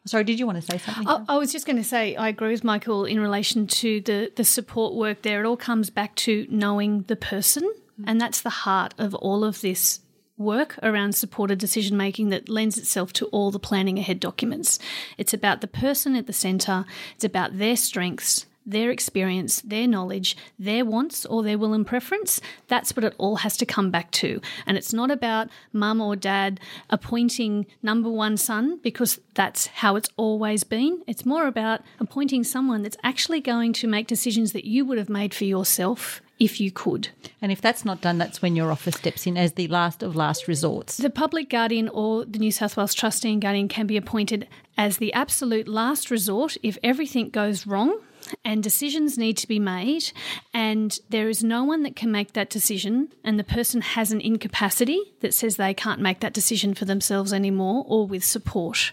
Sorry, 0.07 0.25
did 0.25 0.38
you 0.38 0.47
want 0.47 0.57
to 0.57 0.62
say 0.62 0.79
something? 0.79 1.09
I, 1.09 1.25
I, 1.29 1.38
was 1.38 1.51
just 1.51 1.64
going 1.64 1.79
to 1.79 1.85
say 1.85 2.14
I 2.14 2.29
agree 2.29 2.51
with 2.51 2.62
Michael 2.62 3.07
in 3.07 3.21
relation 3.21 3.67
to 3.67 4.01
the 4.03 4.31
the 4.37 4.45
support 4.45 4.95
work. 4.95 5.23
There, 5.23 5.43
it 5.43 5.47
all 5.47 5.57
comes 5.57 5.88
back 5.88 6.14
to 6.17 6.47
knowing 6.51 7.03
the 7.03 7.17
person, 7.17 7.62
mm. 7.62 8.05
and 8.07 8.21
that's 8.21 8.43
the 8.43 8.51
heart 8.51 8.95
of 8.99 9.14
all 9.14 9.45
of 9.45 9.62
this 9.62 10.01
work 10.37 10.79
around 10.83 11.14
supported 11.14 11.59
decision 11.59 11.97
making 11.97 12.29
that 12.31 12.49
lends 12.49 12.77
itself 12.77 13.12
to 13.14 13.27
all 13.27 13.51
the 13.51 13.59
planning 13.59 13.99
ahead 13.99 14.21
documents. 14.21 14.79
It's 15.17 15.33
about 15.33 15.61
the 15.61 15.69
person 15.69 16.17
at 16.17 16.27
the 16.27 16.33
centre, 16.33 16.85
it's 17.14 17.25
about 17.25 17.59
their 17.59 17.77
strengths, 17.77 18.47
their 18.66 18.90
experience, 18.90 19.61
their 19.62 19.87
knowledge, 19.87 20.37
their 20.59 20.85
wants 20.85 21.27
or 21.27 21.42
their 21.42 21.59
will 21.59 21.72
and 21.72 21.87
preference. 21.87 22.40
That's 22.68 22.96
what 22.96 23.05
it 23.05 23.14
all 23.18 23.37
has 23.37 23.57
to 23.59 23.66
come 23.66 23.90
back 23.90 24.11
to. 24.12 24.40
And 24.66 24.77
it's 24.77 24.92
not 24.92 25.11
about 25.11 25.48
mum 25.72 26.00
or 26.00 26.16
dad 26.16 26.61
appointing 26.90 27.66
number 27.83 28.11
one 28.11 28.37
son 28.37 28.79
because 28.83 29.20
that's 29.35 29.66
how 29.66 29.96
it's 29.96 30.09
always 30.16 30.64
been. 30.64 31.03
It's 31.07 31.27
more 31.27 31.46
about 31.46 31.83
appointing 32.00 32.44
someone 32.44 32.83
that's 32.83 32.96
actually 33.03 33.40
going 33.40 33.72
to 33.74 33.87
make 33.87 34.07
decisions 34.07 34.53
that 34.53 34.64
you 34.64 34.85
would 34.85 34.98
have 34.98 35.09
made 35.09 35.35
for 35.35 35.44
yourself 35.44 36.20
if 36.38 36.61
you 36.61 36.70
could. 36.70 37.09
And 37.40 37.53
if 37.53 37.61
that's 37.61 37.85
not 37.85 38.00
done, 38.00 38.18
that's 38.18 38.42
when 38.42 38.57
your 38.57 38.72
office 38.72 38.96
steps 38.96 39.27
in 39.27 39.37
as 39.37 39.53
the 39.53 39.68
last 39.68 40.03
of 40.03 40.16
last 40.16 40.48
resorts. 40.48 40.96
The 40.96 41.11
public 41.11 41.48
guardian 41.48 41.88
or 41.88 42.24
the 42.24 42.38
New 42.38 42.50
South 42.50 42.77
Wales 42.77 42.94
trustee 42.94 43.33
and 43.33 43.40
guardian 43.40 43.68
can 43.68 43.87
be 43.87 43.96
appointed 43.96 44.48
as 44.77 44.98
the 44.98 45.12
absolute 45.12 45.68
last 45.68 46.11
resort 46.11 46.57
if 46.62 46.77
everything 46.83 47.31
goes 47.31 47.66
wrong 47.66 48.00
and 48.45 48.63
decisions 48.63 49.19
need 49.19 49.37
to 49.37 49.49
be 49.49 49.59
made 49.59 50.13
and 50.53 50.99
there 51.09 51.29
is 51.29 51.45
no 51.45 51.65
one 51.65 51.83
that 51.83 51.97
can 51.97 52.11
make 52.11 52.33
that 52.33 52.51
decision 52.51 53.09
and 53.23 53.39
the 53.39 53.45
person 53.45 53.81
has 53.81 54.13
an 54.13 54.21
incapacity 54.21 55.15
that 55.21 55.35
says 55.35 55.57
they 55.57 55.75
can't 55.75 56.01
make 56.01 56.21
that 56.21 56.33
decision 56.33 56.75
for 56.75 56.85
themselves 56.85 57.33
anymore 57.33 57.85
or 57.87 58.07
with 58.07 58.25
support. 58.25 58.93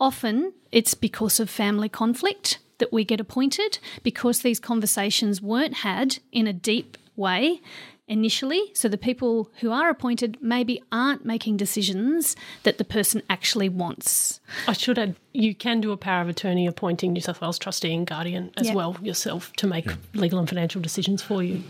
Often 0.00 0.52
it's 0.72 0.94
because 0.94 1.40
of 1.40 1.48
family 1.48 1.88
conflict 1.88 2.58
that 2.78 2.92
we 2.92 3.04
get 3.04 3.20
appointed 3.20 3.78
because 4.02 4.40
these 4.40 4.58
conversations 4.58 5.40
weren't 5.40 5.78
had 5.78 6.18
in 6.32 6.46
a 6.46 6.52
deep 6.52 6.98
way 7.16 7.60
initially. 8.06 8.70
So 8.74 8.88
the 8.88 8.98
people 8.98 9.50
who 9.60 9.72
are 9.72 9.88
appointed 9.88 10.36
maybe 10.40 10.82
aren't 10.92 11.24
making 11.24 11.56
decisions 11.56 12.36
that 12.62 12.78
the 12.78 12.84
person 12.84 13.22
actually 13.30 13.68
wants. 13.68 14.40
I 14.68 14.74
should 14.74 14.98
add, 14.98 15.16
you 15.32 15.54
can 15.54 15.80
do 15.80 15.90
a 15.90 15.96
power 15.96 16.20
of 16.20 16.28
attorney 16.28 16.66
appointing 16.66 17.14
New 17.14 17.22
South 17.22 17.40
Wales 17.40 17.58
trustee 17.58 17.94
and 17.94 18.06
guardian 18.06 18.52
as 18.56 18.68
yeah. 18.68 18.74
well 18.74 18.96
yourself 19.00 19.52
to 19.54 19.66
make 19.66 19.86
yeah. 19.86 19.96
legal 20.14 20.38
and 20.38 20.48
financial 20.48 20.82
decisions 20.82 21.22
for 21.22 21.42
you. 21.42 21.62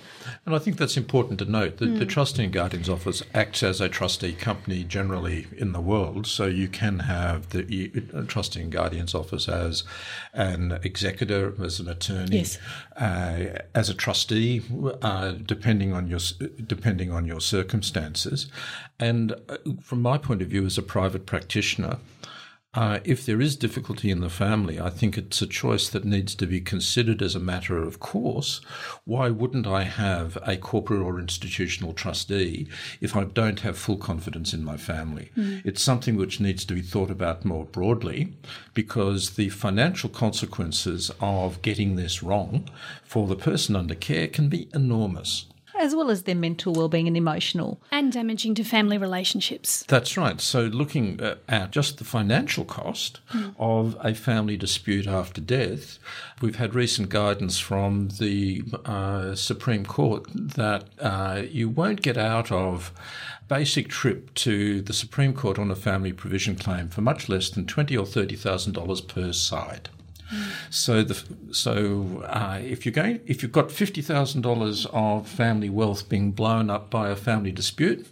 And 0.45 0.55
I 0.55 0.59
think 0.59 0.77
that's 0.77 0.97
important 0.97 1.39
to 1.39 1.45
note 1.45 1.77
that 1.79 1.89
mm. 1.89 1.99
the 1.99 2.07
trustee 2.07 2.45
and 2.45 2.53
guardian's 2.53 2.89
office 2.89 3.23
acts 3.33 3.63
as 3.63 3.81
a 3.81 3.89
trustee 3.89 4.33
company 4.33 4.83
generally 4.83 5.47
in 5.57 5.73
the 5.73 5.81
world. 5.81 6.27
So 6.27 6.47
you 6.47 6.67
can 6.69 7.01
have 7.01 7.51
the 7.51 7.65
trustee 8.27 8.61
and 8.61 8.73
guardian's 8.73 9.15
office 9.15 9.49
as 9.49 9.85
an 10.33 10.79
executor, 10.83 11.55
as 11.63 11.79
an 11.79 11.89
attorney, 11.89 12.39
yes. 12.39 12.59
uh, 12.97 13.61
as 13.75 13.89
a 13.89 13.95
trustee, 13.95 14.63
uh, 15.01 15.33
depending 15.33 15.93
on 15.93 16.09
your 16.09 16.21
depending 16.33 17.13
on 17.13 17.27
your 17.27 17.41
circumstances. 17.41 18.47
And 18.99 19.33
uh, 19.49 19.57
from 19.83 20.03
my 20.03 20.19
point 20.19 20.43
of 20.43 20.49
view 20.49 20.65
as 20.67 20.79
a 20.79 20.83
private 20.83 21.27
practitioner, 21.27 21.99
uh, 22.75 22.99
if 23.05 23.25
there 23.25 23.41
is 23.41 23.55
difficulty 23.55 24.11
in 24.11 24.21
the 24.21 24.29
family, 24.29 24.81
I 24.81 24.91
think 24.91 25.17
it's 25.17 25.41
a 25.41 25.47
choice 25.47 25.89
that 25.89 26.05
needs 26.05 26.35
to 26.35 26.47
be 26.47 26.61
considered 26.61 27.23
as 27.23 27.37
a 27.37 27.41
matter 27.41 27.79
of 27.79 28.01
course. 28.01 28.61
Why 29.05 29.31
wouldn't 29.31 29.67
I 29.67 29.85
have 29.85 30.37
a 30.45 30.57
corporate 30.57 31.01
or 31.01 31.21
institutional 31.21 31.93
trustee 31.93 32.67
if 33.01 33.17
I 33.17 33.25
don't 33.25 33.61
have 33.61 33.79
full 33.79 33.97
confidence 33.97 34.53
in 34.53 34.65
my 34.65 34.77
family? 34.77 35.31
Mm. 35.37 35.63
It's 35.65 35.83
something 35.83 36.17
which 36.17 36.41
needs 36.41 36.65
to 36.65 36.75
be 36.75 36.83
thought 36.83 37.11
about 37.11 37.45
more 37.45 37.65
broadly 37.65 38.33
because 38.75 39.31
the 39.31 39.51
financial 39.51 40.11
consequences 40.11 41.13
of 41.21 41.63
getting 41.63 41.95
this 41.95 42.25
wrong 42.25 42.69
for 43.05 43.29
the 43.29 43.37
person 43.37 43.77
under 43.77 43.95
care 43.95 44.27
can 44.27 44.49
be 44.49 44.69
enormous 44.75 45.47
as 45.79 45.95
well 45.95 46.11
as 46.11 46.23
their 46.23 46.35
mental 46.35 46.73
well-being 46.73 47.07
and 47.07 47.17
emotional. 47.17 47.81
And 47.91 48.13
damaging 48.13 48.55
to 48.57 48.65
family 48.65 48.99
relationships. 48.99 49.85
That's 49.89 50.17
right. 50.17 50.41
So 50.41 50.63
looking 50.63 51.21
at 51.49 51.71
just 51.71 51.99
the 51.99 52.05
financial 52.05 52.65
cost 52.65 53.21
mm. 53.31 53.55
of 53.59 53.97
a 54.01 54.15
family 54.15 54.57
dispute 54.57 55.07
after 55.07 55.41
death 55.41 55.99
we've 56.41 56.57
had 56.57 56.75
recent 56.75 57.09
guidance 57.09 57.59
from 57.59 58.09
the 58.19 58.63
uh, 58.85 59.35
supreme 59.35 59.85
court 59.85 60.27
that 60.35 60.85
uh, 61.01 61.43
you 61.49 61.69
won't 61.69 62.03
get 62.03 62.17
out 62.17 62.51
of 62.51 62.93
basic 63.49 63.89
trip 63.89 64.33
to 64.35 64.81
the 64.83 64.93
supreme 64.93 65.33
court 65.35 65.59
on 65.59 65.71
a 65.71 65.77
family 65.77 66.13
provision 66.13 66.57
claim 66.57 66.89
for 66.89 67.01
much 67.01 67.29
less 67.29 67.51
than 67.51 67.67
20 67.67 67.97
or 67.97 68.07
30 68.07 68.37
thousand 68.37 68.73
dollars 68.73 69.01
per 69.01 69.33
side 69.33 69.89
So 70.71 71.03
the 71.03 71.23
so 71.53 72.23
uh, 72.27 72.61
if 72.63 72.85
you're 72.85 72.93
going 72.93 73.21
if 73.27 73.43
you've 73.43 73.53
got 73.53 73.71
fifty 73.71 74.03
thousand 74.03 74.43
dollars 74.43 74.87
of 74.93 75.29
family 75.29 75.71
wealth 75.71 76.09
being 76.09 76.33
blown 76.33 76.71
up 76.71 76.91
by 76.91 77.09
a 77.09 77.17
family 77.17 77.53
dispute, 77.53 78.07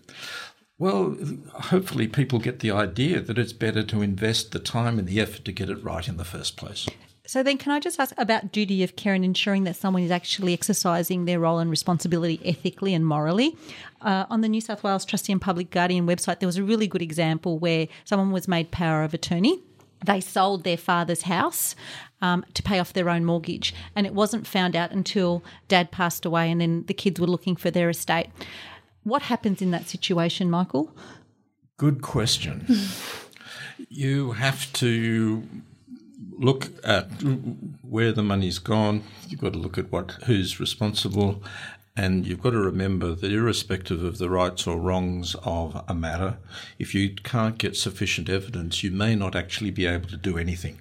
well, 0.79 1.17
hopefully 1.55 2.09
people 2.09 2.39
get 2.39 2.59
the 2.59 2.71
idea 2.71 3.21
that 3.21 3.39
it's 3.39 3.53
better 3.53 3.83
to 3.85 4.03
invest 4.03 4.53
the 4.53 4.59
time 4.59 4.99
and 4.99 5.07
the 5.07 5.21
effort 5.21 5.45
to 5.45 5.53
get 5.53 5.71
it 5.71 5.83
right 5.83 6.09
in 6.09 6.17
the 6.17 6.25
first 6.25 6.57
place. 6.57 6.89
So 7.25 7.45
then, 7.45 7.57
can 7.57 7.71
I 7.71 7.79
just 7.79 8.01
ask 8.01 8.13
about 8.19 8.51
duty 8.51 8.83
of 8.83 8.97
care 8.97 9.15
and 9.15 9.25
ensuring 9.25 9.63
that 9.65 9.77
someone 9.77 10.03
is 10.03 10.11
actually 10.11 10.53
exercising 10.53 11.25
their 11.25 11.39
role 11.39 11.61
and 11.61 11.71
responsibility 11.71 12.41
ethically 12.45 12.95
and 12.95 13.07
morally? 13.07 13.57
Uh, 14.01 14.27
on 14.29 14.41
the 14.41 14.49
New 14.49 14.61
South 14.61 14.83
Wales 14.83 15.05
Trustee 15.05 15.33
and 15.33 15.41
Public 15.41 15.71
Guardian 15.71 16.05
website, 16.05 16.41
there 16.41 16.49
was 16.49 16.57
a 16.57 16.65
really 16.65 16.89
good 16.89 17.01
example 17.01 17.61
where 17.61 17.87
someone 18.05 18.33
was 18.33 18.49
made 18.49 18.73
power 18.73 19.05
of 19.05 19.15
attorney. 19.15 19.63
They 20.05 20.21
sold 20.21 20.65
their 20.65 20.77
father's 20.77 21.23
house 21.23 21.75
um, 22.21 22.45
to 22.55 22.63
pay 22.63 22.79
off 22.79 22.93
their 22.93 23.11
own 23.11 23.25
mortgage, 23.25 23.75
and 23.95 24.07
it 24.07 24.15
wasn't 24.15 24.47
found 24.47 24.77
out 24.77 24.93
until 24.93 25.43
dad 25.69 25.91
passed 25.91 26.25
away, 26.25 26.51
and 26.51 26.61
then 26.61 26.85
the 26.87 26.95
kids 26.95 27.21
were 27.21 27.27
looking 27.27 27.57
for 27.57 27.71
their 27.71 27.91
estate. 27.91 28.29
What 29.05 29.23
happens 29.23 29.61
in 29.61 29.73
that 29.73 29.89
situation, 29.89 30.51
Michael? 30.51 30.95
Good 31.77 32.03
question. 32.03 32.67
you 33.89 34.33
have 34.33 34.73
to 34.75 35.43
look 36.39 36.69
at 36.85 37.09
where 37.83 38.13
the 38.13 38.23
money's 38.23 38.59
gone. 38.59 39.03
You've 39.29 39.41
got 39.41 39.53
to 39.55 39.59
look 39.59 39.79
at 39.79 39.91
what 39.91 40.13
who's 40.27 40.61
responsible, 40.61 41.43
and 41.97 42.27
you've 42.27 42.43
got 42.43 42.51
to 42.51 42.59
remember 42.59 43.15
that 43.15 43.33
irrespective 43.33 44.03
of 44.03 44.19
the 44.19 44.31
rights 44.31 44.67
or 44.67 44.79
wrongs 44.79 45.37
of 45.45 45.85
a 45.89 45.95
matter, 45.95 46.39
if 46.79 46.95
you 46.95 47.15
can't 47.15 47.59
get 47.59 47.77
sufficient 47.77 48.29
evidence, 48.29 48.83
you 48.83 48.91
may 48.91 49.15
not 49.15 49.37
actually 49.37 49.71
be 49.71 49.87
able 49.87 50.09
to 50.09 50.17
do 50.17 50.39
anything. 50.39 50.81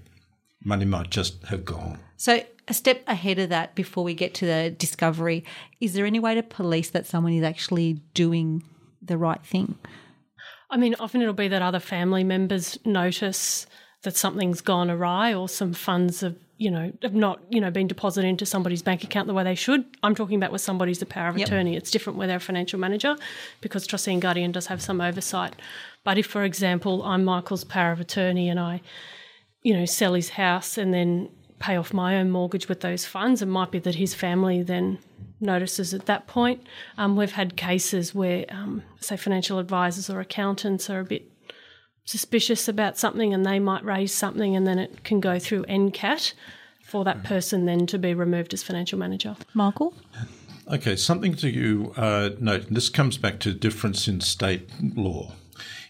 Money 0.63 0.85
might 0.85 1.09
just 1.09 1.43
have 1.45 1.65
gone. 1.65 1.99
So, 2.17 2.43
a 2.67 2.73
step 2.73 3.03
ahead 3.07 3.39
of 3.39 3.49
that 3.49 3.75
before 3.75 4.03
we 4.03 4.13
get 4.13 4.33
to 4.35 4.45
the 4.45 4.69
discovery, 4.69 5.43
is 5.81 5.93
there 5.93 6.05
any 6.05 6.19
way 6.19 6.35
to 6.35 6.43
police 6.43 6.91
that 6.91 7.05
someone 7.05 7.33
is 7.33 7.43
actually 7.43 8.01
doing 8.13 8.63
the 9.01 9.17
right 9.17 9.43
thing? 9.43 9.77
I 10.69 10.77
mean, 10.77 10.95
often 10.99 11.21
it'll 11.21 11.33
be 11.33 11.49
that 11.49 11.61
other 11.61 11.79
family 11.79 12.23
members 12.23 12.79
notice 12.85 13.65
that 14.03 14.15
something's 14.15 14.61
gone 14.61 14.89
awry 14.89 15.33
or 15.33 15.49
some 15.49 15.73
funds 15.73 16.21
have 16.21 16.37
you 16.61 16.69
know 16.69 16.91
have 17.01 17.15
not 17.15 17.41
you 17.49 17.59
know 17.59 17.71
been 17.71 17.87
deposited 17.87 18.27
into 18.27 18.45
somebody's 18.45 18.83
bank 18.83 19.03
account 19.03 19.27
the 19.27 19.33
way 19.33 19.43
they 19.43 19.55
should. 19.55 19.83
I'm 20.03 20.13
talking 20.13 20.37
about 20.37 20.51
with 20.51 20.61
somebody's 20.61 20.99
the 20.99 21.07
power 21.07 21.27
of 21.27 21.37
yep. 21.37 21.47
attorney. 21.47 21.75
It's 21.75 21.89
different 21.89 22.19
with 22.19 22.29
our 22.29 22.39
financial 22.39 22.79
manager 22.79 23.17
because 23.61 23.87
trustee 23.87 24.13
and 24.13 24.21
guardian 24.21 24.51
does 24.51 24.67
have 24.67 24.79
some 24.79 25.01
oversight. 25.01 25.55
But 26.03 26.19
if, 26.19 26.27
for 26.27 26.43
example, 26.43 27.01
I'm 27.03 27.25
Michael's 27.25 27.63
power 27.63 27.91
of 27.91 27.99
attorney 27.99 28.47
and 28.47 28.59
I, 28.59 28.81
you 29.63 29.73
know, 29.73 29.85
sell 29.85 30.13
his 30.13 30.29
house 30.29 30.77
and 30.77 30.93
then 30.93 31.29
pay 31.57 31.77
off 31.77 31.93
my 31.93 32.17
own 32.17 32.29
mortgage 32.29 32.69
with 32.69 32.81
those 32.81 33.05
funds, 33.05 33.41
it 33.41 33.47
might 33.47 33.71
be 33.71 33.79
that 33.79 33.95
his 33.95 34.13
family 34.13 34.61
then 34.61 34.99
notices 35.39 35.95
at 35.95 36.05
that 36.05 36.27
point. 36.27 36.61
Um, 36.97 37.15
we've 37.15 37.31
had 37.31 37.57
cases 37.57 38.13
where, 38.13 38.45
um, 38.49 38.83
say, 38.99 39.17
financial 39.17 39.57
advisors 39.57 40.11
or 40.11 40.19
accountants 40.19 40.91
are 40.91 40.99
a 40.99 41.05
bit 41.05 41.30
suspicious 42.11 42.67
about 42.67 42.97
something 42.97 43.33
and 43.33 43.45
they 43.45 43.57
might 43.57 43.83
raise 43.85 44.13
something 44.13 44.53
and 44.53 44.67
then 44.67 44.77
it 44.77 45.03
can 45.05 45.21
go 45.21 45.39
through 45.39 45.63
NCAT 45.63 46.33
for 46.83 47.05
that 47.05 47.23
person 47.23 47.65
then 47.65 47.87
to 47.87 47.97
be 47.97 48.13
removed 48.13 48.53
as 48.53 48.61
financial 48.61 48.99
manager. 48.99 49.37
Michael? 49.53 49.93
Okay, 50.69 50.97
something 50.97 51.33
to 51.35 51.93
uh, 51.95 52.31
note. 52.39 52.65
This 52.69 52.89
comes 52.89 53.17
back 53.17 53.39
to 53.39 53.53
difference 53.53 54.09
in 54.09 54.19
state 54.19 54.69
law. 54.95 55.31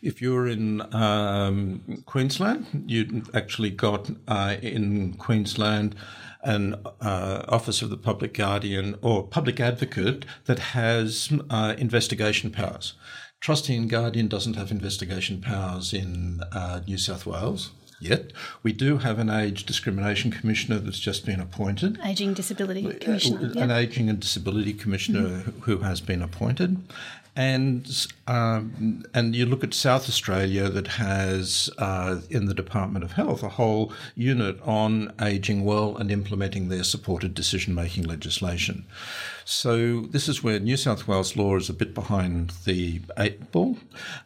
If 0.03 0.21
you're 0.21 0.47
in 0.47 0.81
um, 0.93 2.03
Queensland, 2.05 2.85
you 2.85 3.23
actually 3.33 3.71
got 3.71 4.11
uh, 4.27 4.57
in 4.61 5.13
Queensland 5.13 5.95
an 6.43 6.75
uh, 7.01 7.45
Office 7.47 7.81
of 7.81 7.89
the 7.89 7.97
Public 7.97 8.33
Guardian 8.33 8.95
or 9.01 9.23
Public 9.23 9.59
Advocate 9.59 10.25
that 10.45 10.59
has 10.59 11.31
uh, 11.49 11.75
investigation 11.77 12.51
powers. 12.51 12.93
Trustee 13.41 13.75
and 13.75 13.89
Guardian 13.89 14.27
doesn't 14.27 14.55
have 14.55 14.71
investigation 14.71 15.41
powers 15.41 15.93
in 15.93 16.41
uh, 16.51 16.81
New 16.87 16.97
South 16.97 17.25
Wales 17.25 17.71
yet. 17.99 18.31
We 18.63 18.71
do 18.71 18.99
have 18.99 19.19
an 19.19 19.29
age 19.29 19.65
discrimination 19.65 20.31
commissioner 20.31 20.79
that's 20.79 20.99
just 20.99 21.25
been 21.25 21.39
appointed. 21.39 21.99
Aging 22.03 22.33
disability 22.33 22.87
uh, 22.87 22.93
commissioner. 22.99 23.51
An 23.57 23.71
aging 23.71 24.09
and 24.09 24.19
disability 24.19 24.73
commissioner 24.73 25.27
mm-hmm. 25.27 25.59
who 25.61 25.79
has 25.79 26.01
been 26.01 26.21
appointed. 26.21 26.83
And 27.35 28.07
um, 28.31 29.03
and 29.13 29.35
you 29.35 29.45
look 29.45 29.61
at 29.61 29.73
South 29.73 30.07
Australia 30.07 30.69
that 30.69 30.87
has 30.87 31.69
uh, 31.77 32.21
in 32.29 32.45
the 32.45 32.53
Department 32.53 33.03
of 33.03 33.11
Health 33.11 33.43
a 33.43 33.49
whole 33.49 33.91
unit 34.15 34.57
on 34.61 35.11
ageing 35.21 35.65
well 35.65 35.97
and 35.97 36.09
implementing 36.09 36.69
their 36.69 36.85
supported 36.85 37.33
decision 37.33 37.75
making 37.75 38.05
legislation. 38.05 38.85
So 39.43 40.01
this 40.01 40.29
is 40.29 40.41
where 40.41 40.59
New 40.59 40.77
South 40.77 41.09
Wales 41.09 41.35
law 41.35 41.57
is 41.57 41.69
a 41.69 41.73
bit 41.73 41.93
behind 41.93 42.51
the 42.63 43.01
eight 43.17 43.51
ball. 43.51 43.77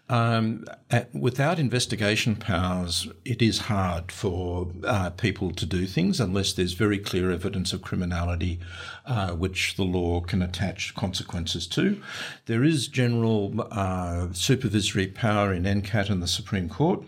Um, 0.07 0.65
without 1.13 1.57
investigation 1.57 2.35
powers, 2.35 3.07
it 3.23 3.41
is 3.41 3.57
hard 3.73 4.11
for 4.11 4.67
uh, 4.83 5.09
people 5.11 5.49
to 5.51 5.65
do 5.65 5.87
things 5.87 6.19
unless 6.19 6.53
there's 6.53 6.73
very 6.73 6.99
clear 6.99 7.31
evidence 7.31 7.73
of 7.73 7.81
criminality, 7.81 8.59
uh, 9.07 9.31
which 9.31 9.77
the 9.77 9.83
law 9.83 10.21
can 10.21 10.43
attach 10.43 10.93
consequences 10.93 11.65
to. 11.67 11.99
There 12.45 12.63
is 12.63 12.87
general 12.87 13.67
uh, 13.71 13.94
supervisory 14.31 15.07
power 15.07 15.53
in 15.53 15.63
NCAT 15.63 16.09
and 16.09 16.21
the 16.21 16.27
Supreme 16.27 16.69
Court. 16.69 17.03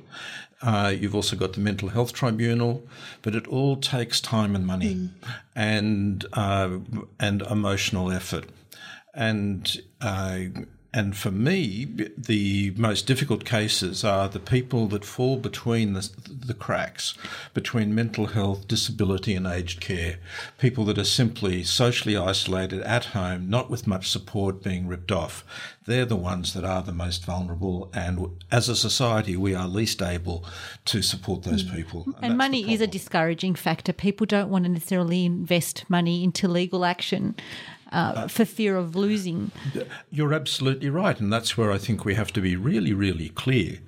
Uh, 0.61 0.93
you've 0.97 1.13
also 1.13 1.35
got 1.35 1.53
the 1.53 1.59
mental 1.59 1.89
health 1.89 2.13
tribunal, 2.13 2.83
but 3.21 3.35
it 3.35 3.47
all 3.47 3.75
takes 3.75 4.19
time 4.19 4.55
and 4.55 4.65
money, 4.65 4.95
mm. 4.95 5.09
and 5.55 6.25
uh, 6.33 6.79
and 7.19 7.43
emotional 7.43 8.11
effort, 8.11 8.45
and 9.13 9.81
uh, 10.01 10.39
and 10.97 11.15
for 11.15 11.29
me, 11.29 11.85
the 12.17 12.73
most 12.75 13.05
difficult 13.05 13.45
cases 13.45 14.03
are 14.03 14.27
the 14.27 14.39
people 14.39 14.87
that 14.87 15.05
fall 15.05 15.37
between 15.37 15.93
the, 15.93 16.09
the, 16.27 16.55
cracks, 16.55 17.13
between 17.53 17.93
mental 17.93 18.25
health, 18.25 18.67
disability, 18.67 19.35
and 19.35 19.45
aged 19.45 19.79
care. 19.79 20.17
People 20.57 20.85
that 20.85 20.97
are 20.97 21.03
simply 21.03 21.63
socially 21.63 22.17
isolated 22.17 22.81
at 22.81 23.05
home, 23.05 23.47
not 23.47 23.69
with 23.69 23.85
much 23.85 24.09
support, 24.09 24.63
being 24.63 24.87
ripped 24.87 25.11
off. 25.11 25.45
They're 25.85 26.03
the 26.03 26.15
ones 26.15 26.55
that 26.55 26.65
are 26.65 26.81
the 26.81 26.91
most 26.91 27.23
vulnerable, 27.23 27.91
and 27.93 28.43
as 28.51 28.67
a 28.67 28.75
society, 28.75 29.37
we 29.37 29.53
are 29.53 29.67
least 29.67 30.01
able 30.01 30.45
to 30.85 31.03
support 31.03 31.43
those 31.43 31.63
mm. 31.63 31.75
people. 31.75 32.05
And, 32.15 32.25
and 32.25 32.37
money 32.39 32.73
is 32.73 32.81
a 32.81 32.87
discouraging 32.87 33.53
factor. 33.53 33.93
People 33.93 34.25
don't 34.25 34.49
want 34.49 34.65
to 34.65 34.69
necessarily 34.71 35.25
invest 35.25 35.87
money 35.89 36.23
into 36.23 36.47
legal 36.47 36.85
action 36.85 37.35
uh, 37.91 38.27
for 38.27 38.45
fear 38.45 38.75
of 38.75 38.95
losing. 38.95 39.51
You're 40.11 40.33
absolutely 40.33 40.89
right. 40.89 41.19
And 41.19 41.31
that's 41.31 41.57
where 41.57 41.71
I 41.71 41.77
think 41.77 42.05
we 42.05 42.15
have 42.15 42.31
to 42.33 42.41
be 42.41 42.55
really, 42.55 42.93
really 42.93 43.29
clear 43.29 43.79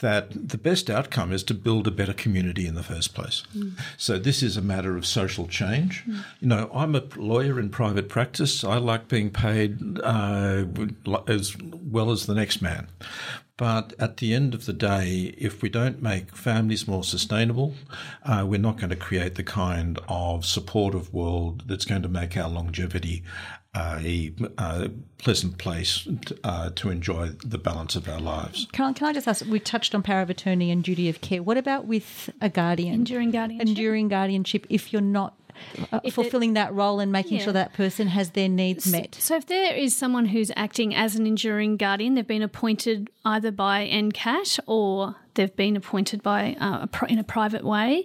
that 0.00 0.48
the 0.48 0.58
best 0.58 0.90
outcome 0.90 1.32
is 1.32 1.42
to 1.44 1.54
build 1.54 1.86
a 1.86 1.90
better 1.90 2.12
community 2.12 2.66
in 2.66 2.74
the 2.74 2.82
first 2.82 3.14
place. 3.14 3.44
Mm. 3.56 3.78
So 3.96 4.18
this 4.18 4.42
is 4.42 4.56
a 4.56 4.62
matter 4.62 4.96
of 4.96 5.06
social 5.06 5.46
change. 5.46 6.04
Mm. 6.06 6.24
You 6.40 6.48
know, 6.48 6.70
I'm 6.74 6.94
a 6.94 7.02
lawyer 7.16 7.58
in 7.60 7.70
private 7.70 8.08
practice. 8.08 8.64
I 8.64 8.76
like 8.76 9.08
being 9.08 9.30
paid 9.30 10.00
uh, 10.00 10.64
as 11.26 11.56
well 11.58 12.10
as 12.10 12.26
the 12.26 12.34
next 12.34 12.60
man. 12.60 12.88
But 13.56 13.94
at 14.00 14.16
the 14.16 14.34
end 14.34 14.52
of 14.52 14.66
the 14.66 14.72
day, 14.72 15.34
if 15.38 15.62
we 15.62 15.68
don't 15.68 16.02
make 16.02 16.36
families 16.36 16.88
more 16.88 17.04
sustainable, 17.04 17.74
uh, 18.24 18.44
we're 18.46 18.58
not 18.58 18.78
going 18.78 18.90
to 18.90 18.96
create 18.96 19.36
the 19.36 19.44
kind 19.44 20.00
of 20.08 20.44
supportive 20.44 21.14
world 21.14 21.62
that's 21.66 21.84
going 21.84 22.02
to 22.02 22.08
make 22.08 22.36
our 22.36 22.48
longevity 22.48 23.22
uh, 23.74 23.98
a, 24.02 24.32
a, 24.58 24.90
pleasant 25.18 25.58
place 25.58 26.06
uh, 26.44 26.70
to 26.74 26.90
enjoy 26.90 27.28
the 27.44 27.58
balance 27.58 27.96
of 27.96 28.08
our 28.08 28.20
lives. 28.20 28.66
Can 28.72 28.86
I, 28.86 28.92
can 28.92 29.08
I 29.08 29.12
just 29.12 29.26
ask? 29.26 29.46
We 29.46 29.58
touched 29.58 29.94
on 29.94 30.02
power 30.02 30.20
of 30.20 30.30
attorney 30.30 30.70
and 30.70 30.84
duty 30.84 31.08
of 31.08 31.20
care. 31.20 31.42
What 31.42 31.56
about 31.56 31.86
with 31.86 32.30
a 32.40 32.48
guardian? 32.48 32.94
Enduring 32.94 33.30
guardianship. 33.30 33.68
Enduring 33.68 34.08
guardianship. 34.08 34.66
If 34.68 34.92
you're 34.92 35.02
not 35.02 35.34
uh, 35.92 36.00
fulfilling 36.10 36.54
that 36.54 36.72
role 36.74 37.00
and 37.00 37.12
making 37.12 37.38
yeah. 37.38 37.44
sure 37.44 37.52
that 37.52 37.72
person 37.72 38.08
has 38.08 38.30
their 38.30 38.48
needs 38.48 38.90
met. 38.90 39.16
So, 39.18 39.36
if 39.36 39.46
there 39.46 39.74
is 39.74 39.94
someone 39.96 40.26
who's 40.26 40.50
acting 40.56 40.94
as 40.94 41.16
an 41.16 41.26
enduring 41.26 41.76
guardian, 41.76 42.14
they've 42.14 42.26
been 42.26 42.42
appointed 42.42 43.10
either 43.24 43.50
by 43.50 43.88
NCAT 43.88 44.60
or 44.66 45.16
they've 45.34 45.54
been 45.54 45.76
appointed 45.76 46.22
by 46.22 46.56
uh, 46.60 46.86
in 47.08 47.18
a 47.18 47.24
private 47.24 47.64
way. 47.64 48.04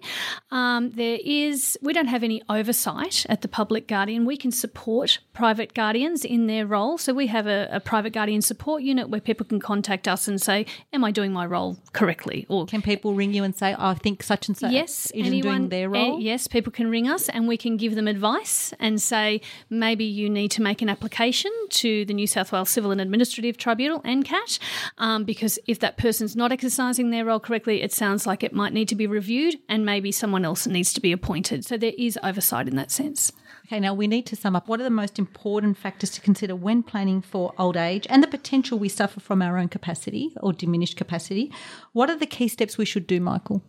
Um, 0.52 0.92
there 0.92 1.20
is 1.24 1.78
we 1.82 1.94
don't 1.94 2.08
have 2.08 2.24
any 2.24 2.42
oversight 2.50 3.26
at 3.30 3.42
the 3.42 3.48
public 3.48 3.88
guardian. 3.88 4.26
We 4.26 4.38
can 4.38 4.52
support 4.52 5.20
private 5.34 5.74
guardians 5.74 6.26
in 6.26 6.48
their 6.48 6.66
role. 6.66 6.98
So 6.98 7.14
we 7.14 7.28
have 7.28 7.48
a, 7.48 7.68
a, 7.72 7.80
private 7.80 8.12
guardian 8.12 8.42
support 8.42 8.84
unit 8.84 9.10
where 9.10 9.22
people 9.22 9.46
can 9.46 9.60
contact 9.60 10.08
us 10.08 10.28
and 10.28 10.42
say, 10.42 10.66
"Am 10.94 11.04
I 11.04 11.12
doing 11.12 11.32
my 11.32 11.46
role 11.46 11.78
correctly?" 11.94 12.46
Or 12.50 12.66
can 12.66 12.82
people 12.82 13.14
ring 13.14 13.34
you 13.34 13.44
and 13.44 13.56
say, 13.56 13.74
oh, 13.74 13.88
"I 13.88 13.94
think 13.94 14.24
such 14.24 14.48
and 14.48 14.58
such 14.58 14.72
yes, 14.72 15.12
isn't 15.12 15.26
anyone, 15.26 15.58
doing 15.58 15.70
their 15.70 15.90
role"? 15.90 16.16
Uh, 16.16 16.20
yes, 16.20 16.48
people 16.48 16.72
can 16.72 16.90
ring 16.90 17.08
us 17.08 17.30
and 17.30 17.48
we 17.48 17.58
can 17.58 17.78
give 17.78 17.96
them 17.96 18.08
advice 18.08 18.74
and 18.80 19.02
say 19.02 19.42
maybe 19.70 20.06
you 20.06 20.30
need 20.30 20.52
to 20.52 20.62
make 20.62 20.82
an 20.82 20.90
application 20.90 21.52
to 21.70 22.06
the 22.06 22.14
New 22.14 22.28
South 22.28 22.52
Wales 22.52 22.70
Civil 22.70 22.92
and 22.92 23.02
Administrative 23.02 23.58
Tribunal 23.58 24.02
(NCAT) 24.02 24.60
um, 24.98 25.24
because 25.24 25.60
if 25.68 25.80
that 25.80 25.98
person's 25.98 26.36
not 26.36 26.52
exercising 26.52 27.12
their 27.12 27.19
their 27.20 27.26
role 27.26 27.40
correctly, 27.40 27.82
it 27.82 27.92
sounds 27.92 28.26
like 28.26 28.44
it 28.44 28.54
might 28.54 28.72
need 28.72 28.88
to 28.88 28.96
be 28.96 29.06
reviewed 29.06 29.58
and 29.68 29.86
maybe 29.86 30.10
someone 30.12 30.46
else 30.46 30.66
needs 30.66 30.94
to 30.94 31.02
be 31.02 31.12
appointed. 31.12 31.66
So 31.66 31.78
there 31.78 31.92
is 31.98 32.18
oversight 32.24 32.70
in 32.70 32.78
that 32.78 32.92
sense. 32.92 33.34
Okay, 33.66 33.80
now 33.80 33.94
we 33.94 34.08
need 34.08 34.26
to 34.28 34.38
sum 34.38 34.56
up. 34.56 34.70
What 34.70 34.80
are 34.80 34.86
the 34.86 34.90
most 34.90 35.20
important 35.20 35.78
factors 35.78 36.12
to 36.12 36.22
consider 36.22 36.56
when 36.56 36.82
planning 36.82 37.22
for 37.22 37.54
old 37.58 37.76
age 37.76 38.08
and 38.10 38.24
the 38.24 38.28
potential 38.28 38.80
we 38.80 38.88
suffer 38.88 39.20
from 39.20 39.42
our 39.42 39.58
own 39.58 39.68
capacity 39.68 40.34
or 40.42 40.54
diminished 40.54 40.96
capacity? 40.96 41.52
What 41.92 42.10
are 42.10 42.16
the 42.16 42.26
key 42.26 42.48
steps 42.48 42.78
we 42.78 42.86
should 42.86 43.06
do, 43.06 43.20
Michael? 43.20 43.62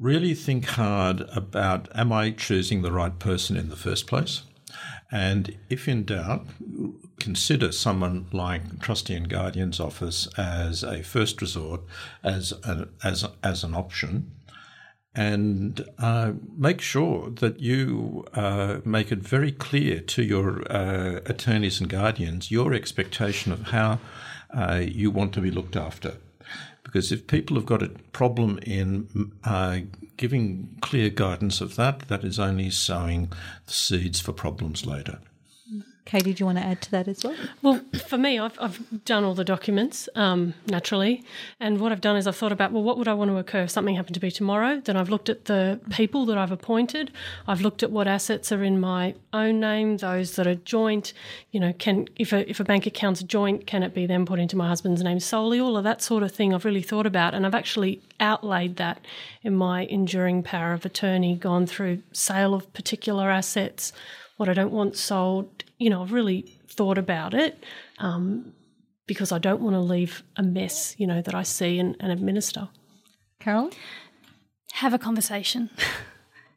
Really 0.00 0.34
think 0.34 0.64
hard 0.64 1.22
about 1.34 1.88
am 1.96 2.12
I 2.12 2.32
choosing 2.32 2.82
the 2.82 2.92
right 2.92 3.16
person 3.18 3.56
in 3.56 3.68
the 3.68 3.76
first 3.76 4.08
place? 4.08 4.42
And 5.10 5.56
if 5.68 5.88
in 5.88 6.04
doubt, 6.04 6.46
consider 7.20 7.72
someone 7.72 8.26
like 8.32 8.80
Trustee 8.80 9.14
and 9.14 9.28
Guardian's 9.28 9.78
Office 9.78 10.28
as 10.36 10.82
a 10.82 11.02
first 11.02 11.40
resort, 11.40 11.82
as, 12.24 12.52
a, 12.64 12.88
as, 13.04 13.24
as 13.42 13.62
an 13.62 13.74
option 13.74 14.32
and 15.16 15.82
uh, 15.98 16.32
make 16.56 16.82
sure 16.82 17.30
that 17.30 17.58
you 17.58 18.26
uh, 18.34 18.80
make 18.84 19.10
it 19.10 19.20
very 19.20 19.50
clear 19.50 20.00
to 20.00 20.22
your 20.22 20.70
uh, 20.70 21.20
attorneys 21.24 21.80
and 21.80 21.88
guardians 21.88 22.50
your 22.50 22.74
expectation 22.74 23.50
of 23.50 23.62
how 23.68 23.98
uh, 24.54 24.82
you 24.86 25.10
want 25.10 25.32
to 25.32 25.40
be 25.40 25.50
looked 25.50 25.74
after. 25.74 26.18
Because 26.86 27.10
if 27.10 27.26
people 27.26 27.56
have 27.56 27.66
got 27.66 27.82
a 27.82 27.90
problem 28.12 28.58
in 28.58 29.32
uh, 29.42 29.80
giving 30.16 30.78
clear 30.80 31.10
guidance 31.10 31.60
of 31.60 31.74
that, 31.74 32.06
that 32.08 32.22
is 32.22 32.38
only 32.38 32.70
sowing 32.70 33.32
the 33.66 33.72
seeds 33.72 34.20
for 34.20 34.32
problems 34.32 34.86
later. 34.86 35.18
Kay, 36.06 36.20
do 36.20 36.30
you 36.30 36.46
want 36.46 36.56
to 36.56 36.64
add 36.64 36.80
to 36.82 36.90
that 36.92 37.08
as 37.08 37.24
well? 37.24 37.34
Well, 37.62 37.80
for 38.06 38.16
me, 38.16 38.38
I've, 38.38 38.56
I've 38.60 39.04
done 39.04 39.24
all 39.24 39.34
the 39.34 39.44
documents 39.44 40.08
um, 40.14 40.54
naturally. 40.68 41.24
And 41.58 41.80
what 41.80 41.90
I've 41.90 42.00
done 42.00 42.16
is 42.16 42.28
I've 42.28 42.36
thought 42.36 42.52
about, 42.52 42.70
well, 42.70 42.84
what 42.84 42.96
would 42.96 43.08
I 43.08 43.14
want 43.14 43.32
to 43.32 43.36
occur 43.38 43.62
if 43.62 43.70
something 43.70 43.96
happened 43.96 44.14
to 44.14 44.20
be 44.20 44.30
tomorrow? 44.30 44.80
Then 44.80 44.96
I've 44.96 45.08
looked 45.08 45.28
at 45.28 45.46
the 45.46 45.80
people 45.90 46.24
that 46.26 46.38
I've 46.38 46.52
appointed. 46.52 47.10
I've 47.48 47.60
looked 47.60 47.82
at 47.82 47.90
what 47.90 48.06
assets 48.06 48.52
are 48.52 48.62
in 48.62 48.78
my 48.78 49.16
own 49.32 49.58
name, 49.58 49.96
those 49.96 50.36
that 50.36 50.46
are 50.46 50.54
joint. 50.54 51.12
You 51.50 51.58
know, 51.58 51.72
can 51.72 52.06
if 52.14 52.32
a, 52.32 52.48
if 52.48 52.60
a 52.60 52.64
bank 52.64 52.86
account's 52.86 53.24
joint, 53.24 53.66
can 53.66 53.82
it 53.82 53.92
be 53.92 54.06
then 54.06 54.26
put 54.26 54.38
into 54.38 54.56
my 54.56 54.68
husband's 54.68 55.02
name 55.02 55.18
solely? 55.18 55.58
All 55.58 55.76
of 55.76 55.82
that 55.82 56.02
sort 56.02 56.22
of 56.22 56.30
thing 56.30 56.54
I've 56.54 56.64
really 56.64 56.82
thought 56.82 57.06
about. 57.06 57.34
And 57.34 57.44
I've 57.44 57.54
actually 57.54 58.00
outlaid 58.20 58.76
that 58.76 59.04
in 59.42 59.56
my 59.56 59.86
enduring 59.86 60.44
power 60.44 60.72
of 60.72 60.86
attorney, 60.86 61.34
gone 61.34 61.66
through 61.66 62.02
sale 62.12 62.54
of 62.54 62.72
particular 62.72 63.28
assets, 63.28 63.92
what 64.36 64.48
I 64.48 64.54
don't 64.54 64.72
want 64.72 64.96
sold. 64.96 65.64
You 65.78 65.90
know, 65.90 66.02
I've 66.02 66.12
really 66.12 66.58
thought 66.68 66.98
about 66.98 67.34
it 67.34 67.64
um, 67.98 68.52
because 69.06 69.32
I 69.32 69.38
don't 69.38 69.60
want 69.60 69.74
to 69.74 69.80
leave 69.80 70.22
a 70.36 70.42
mess, 70.42 70.94
you 70.98 71.06
know, 71.06 71.22
that 71.22 71.34
I 71.34 71.42
see 71.42 71.78
and, 71.78 71.96
and 72.00 72.12
administer. 72.12 72.68
Carol? 73.40 73.70
Have 74.72 74.92
a 74.94 74.98
conversation. 74.98 75.70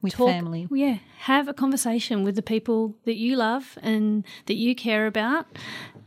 With 0.02 0.14
Talk- 0.14 0.30
family. 0.30 0.66
Yeah, 0.72 1.00
have 1.18 1.50
a 1.50 1.54
conversation 1.54 2.24
with 2.24 2.36
the 2.36 2.42
people 2.42 2.96
that 3.04 3.18
you 3.18 3.36
love 3.36 3.78
and 3.82 4.24
that 4.46 4.54
you 4.54 4.74
care 4.74 5.08
about. 5.08 5.46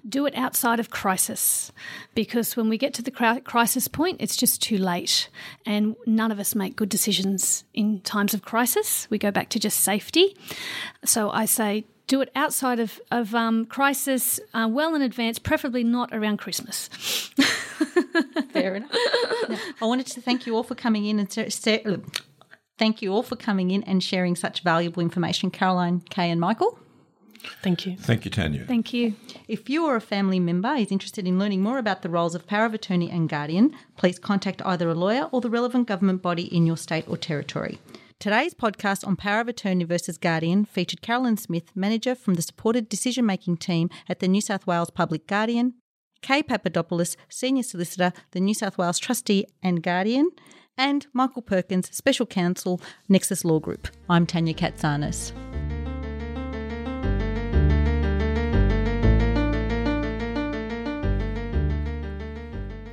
Do 0.08 0.26
it 0.26 0.34
outside 0.34 0.80
of 0.80 0.90
crisis 0.90 1.70
because 2.14 2.56
when 2.56 2.68
we 2.68 2.76
get 2.76 2.92
to 2.94 3.02
the 3.02 3.40
crisis 3.44 3.88
point, 3.88 4.16
it's 4.20 4.36
just 4.36 4.60
too 4.60 4.78
late. 4.78 5.28
And 5.64 5.94
none 6.06 6.32
of 6.32 6.40
us 6.40 6.54
make 6.54 6.76
good 6.76 6.88
decisions 6.88 7.64
in 7.72 8.00
times 8.00 8.34
of 8.34 8.42
crisis. 8.42 9.06
We 9.10 9.18
go 9.18 9.30
back 9.30 9.48
to 9.50 9.60
just 9.60 9.80
safety. 9.80 10.36
So 11.04 11.30
I 11.30 11.44
say, 11.44 11.84
do 12.06 12.20
it 12.20 12.30
outside 12.34 12.80
of, 12.80 13.00
of 13.10 13.34
um, 13.34 13.64
crisis 13.64 14.40
uh, 14.52 14.68
well 14.70 14.94
in 14.94 15.02
advance, 15.02 15.38
preferably 15.38 15.84
not 15.84 16.10
around 16.12 16.38
Christmas. 16.38 16.88
Fair 18.52 18.74
enough. 18.74 18.90
Now, 19.48 19.58
I 19.80 19.86
wanted 19.86 20.06
to 20.08 20.20
thank 20.20 20.46
you 20.46 20.54
all 20.56 20.62
for 20.62 20.74
coming 20.74 21.06
in 21.06 21.18
and 21.18 21.30
thank 22.78 23.02
you 23.02 23.12
all 23.12 23.22
for 23.22 23.36
coming 23.36 23.70
in 23.70 23.82
and 23.84 24.02
sharing 24.02 24.36
such 24.36 24.62
valuable 24.62 25.00
information, 25.02 25.50
Caroline, 25.50 26.02
Kay, 26.10 26.30
and 26.30 26.40
Michael. 26.40 26.78
Thank 27.62 27.86
you. 27.86 27.96
Thank 27.96 28.24
you, 28.24 28.30
Tanya. 28.30 28.64
Thank 28.66 28.92
you. 28.92 29.14
If 29.48 29.68
you 29.68 29.86
or 29.86 29.96
a 29.96 30.00
family 30.00 30.40
member 30.40 30.74
is 30.74 30.90
interested 30.90 31.26
in 31.26 31.38
learning 31.38 31.62
more 31.62 31.78
about 31.78 32.02
the 32.02 32.08
roles 32.08 32.34
of 32.34 32.46
power 32.46 32.66
of 32.66 32.74
attorney 32.74 33.10
and 33.10 33.28
guardian, 33.28 33.74
please 33.96 34.18
contact 34.18 34.62
either 34.64 34.88
a 34.88 34.94
lawyer 34.94 35.28
or 35.32 35.40
the 35.40 35.50
relevant 35.50 35.88
government 35.88 36.22
body 36.22 36.44
in 36.54 36.66
your 36.66 36.76
state 36.76 37.04
or 37.08 37.16
territory. 37.16 37.78
Today's 38.18 38.54
podcast 38.54 39.04
on 39.04 39.16
power 39.16 39.40
of 39.40 39.48
attorney 39.48 39.84
versus 39.84 40.16
guardian 40.16 40.64
featured 40.64 41.02
Carolyn 41.02 41.36
Smith, 41.36 41.74
manager 41.74 42.14
from 42.14 42.34
the 42.34 42.42
supported 42.42 42.88
decision 42.88 43.26
making 43.26 43.56
team 43.56 43.90
at 44.08 44.20
the 44.20 44.28
New 44.28 44.40
South 44.40 44.64
Wales 44.64 44.90
Public 44.90 45.26
Guardian, 45.26 45.74
Kay 46.22 46.42
Papadopoulos, 46.44 47.16
senior 47.28 47.64
solicitor, 47.64 48.12
the 48.30 48.38
New 48.38 48.54
South 48.54 48.78
Wales 48.78 49.00
trustee 49.00 49.44
and 49.60 49.82
guardian, 49.82 50.30
and 50.78 51.06
Michael 51.12 51.42
Perkins, 51.42 51.90
special 51.94 52.24
counsel, 52.24 52.80
Nexus 53.08 53.44
Law 53.44 53.58
Group. 53.58 53.88
I'm 54.08 54.24
Tanya 54.24 54.54
Katsanis. 54.54 55.32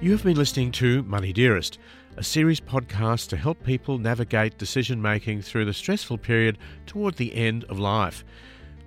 You 0.01 0.11
have 0.13 0.23
been 0.23 0.37
listening 0.37 0.71
to 0.73 1.03
Money 1.03 1.33
Dearest, 1.33 1.77
a 2.15 2.23
series 2.23 2.61
podcast 2.61 3.27
to 3.29 3.35
help 3.35 3.61
people 3.65 3.97
navigate 3.97 4.57
decision 4.57 5.01
making 5.01 5.41
through 5.41 5.65
the 5.65 5.73
stressful 5.73 6.19
period 6.19 6.57
toward 6.85 7.15
the 7.17 7.35
end 7.35 7.65
of 7.65 7.79
life. 7.79 8.23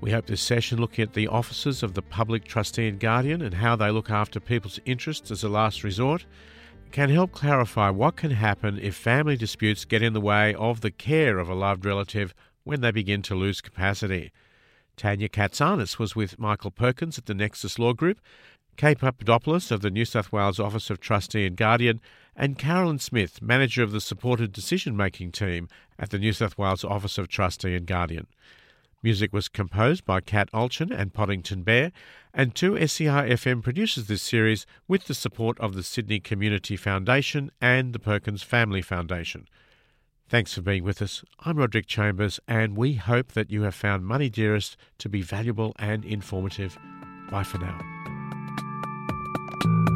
We 0.01 0.11
hope 0.13 0.25
this 0.25 0.41
session 0.41 0.81
looking 0.81 1.03
at 1.03 1.13
the 1.13 1.29
offices 1.29 1.83
of 1.83 1.93
the 1.93 2.01
public 2.01 2.45
trustee 2.45 2.89
and 2.89 2.99
guardian 2.99 3.43
and 3.43 3.53
how 3.53 3.77
they 3.77 3.91
look 3.91 4.09
after 4.09 4.41
people's 4.41 4.81
interests 4.87 5.31
as 5.31 5.45
a 5.45 5.51
last 5.51 5.85
resort 5.85 6.25
can 6.93 7.11
help 7.11 7.33
clarify 7.33 7.91
what 7.91 8.17
can 8.17 8.31
happen 8.31 8.79
if 8.79 8.95
family 8.95 9.37
disputes 9.37 9.85
get 9.85 10.01
in 10.01 10.15
the 10.15 10.21
way 10.21 10.55
of 10.55 10.81
the 10.81 10.91
care 10.91 11.37
of 11.37 11.51
a 11.51 11.55
loved 11.55 11.85
relative 11.85 12.33
when 12.65 12.81
they 12.81 12.91
begin 12.91 13.21
to 13.21 13.35
lose 13.35 13.61
capacity. 13.61 14.33
Tanya 14.97 15.29
Katsanis 15.29 15.99
was 15.99 16.17
with 16.17 16.39
Michael 16.39 16.71
Perkins 16.71 17.19
at 17.19 17.27
the 17.27 17.35
Nexus 17.35 17.79
Law 17.79 17.93
Group, 17.93 18.19
Kay 18.77 18.95
Papadopoulos 18.95 19.71
of 19.71 19.81
the 19.83 19.91
New 19.91 20.05
South 20.05 20.33
Wales 20.33 20.59
Office 20.59 20.91
of 20.91 21.01
Trustee 21.01 21.47
and 21.47 21.57
Guardian, 21.57 22.01
and 22.35 22.59
Carolyn 22.59 22.99
Smith, 22.99 23.43
manager 23.43 23.83
of 23.83 23.93
the 23.93 24.01
supported 24.01 24.53
decision 24.53 24.97
making 24.97 25.33
team 25.33 25.69
at 25.99 26.11
the 26.11 26.19
New 26.19 26.33
South 26.33 26.57
Wales 26.57 26.85
Office 26.85 27.19
of 27.19 27.29
Trustee 27.29 27.75
and 27.75 27.87
Guardian. 27.87 28.27
Music 29.03 29.33
was 29.33 29.49
composed 29.49 30.05
by 30.05 30.21
Kat 30.21 30.49
Olchin 30.53 30.91
and 30.97 31.13
Poddington 31.13 31.63
Bear, 31.65 31.91
and 32.33 32.55
2SER 32.55 33.29
FM 33.31 33.63
produces 33.63 34.07
this 34.07 34.23
series 34.23 34.65
with 34.87 35.07
the 35.07 35.15
support 35.15 35.59
of 35.59 35.75
the 35.75 35.83
Sydney 35.83 36.21
Community 36.21 36.77
Foundation 36.77 37.51
and 37.61 37.93
the 37.93 37.99
Perkins 37.99 38.43
Family 38.43 38.81
Foundation. 38.81 39.49
Thanks 40.29 40.55
for 40.55 40.63
being 40.63 40.85
with 40.85 41.03
us. 41.03 41.25
I'm 41.41 41.59
Roderick 41.59 41.87
Chambers, 41.87 42.41
and 42.47 42.77
we 42.77 42.95
hope 42.95 43.33
that 43.33 43.51
you 43.51 43.63
have 43.63 43.75
found 43.75 44.07
Money 44.07 44.31
Dearest 44.31 44.77
to 44.99 45.09
be 45.09 45.21
valuable 45.21 45.75
and 45.79 46.05
informative. 46.05 46.79
Bye 47.29 47.43
for 47.43 47.59
now 47.59 48.02
you. 49.65 49.92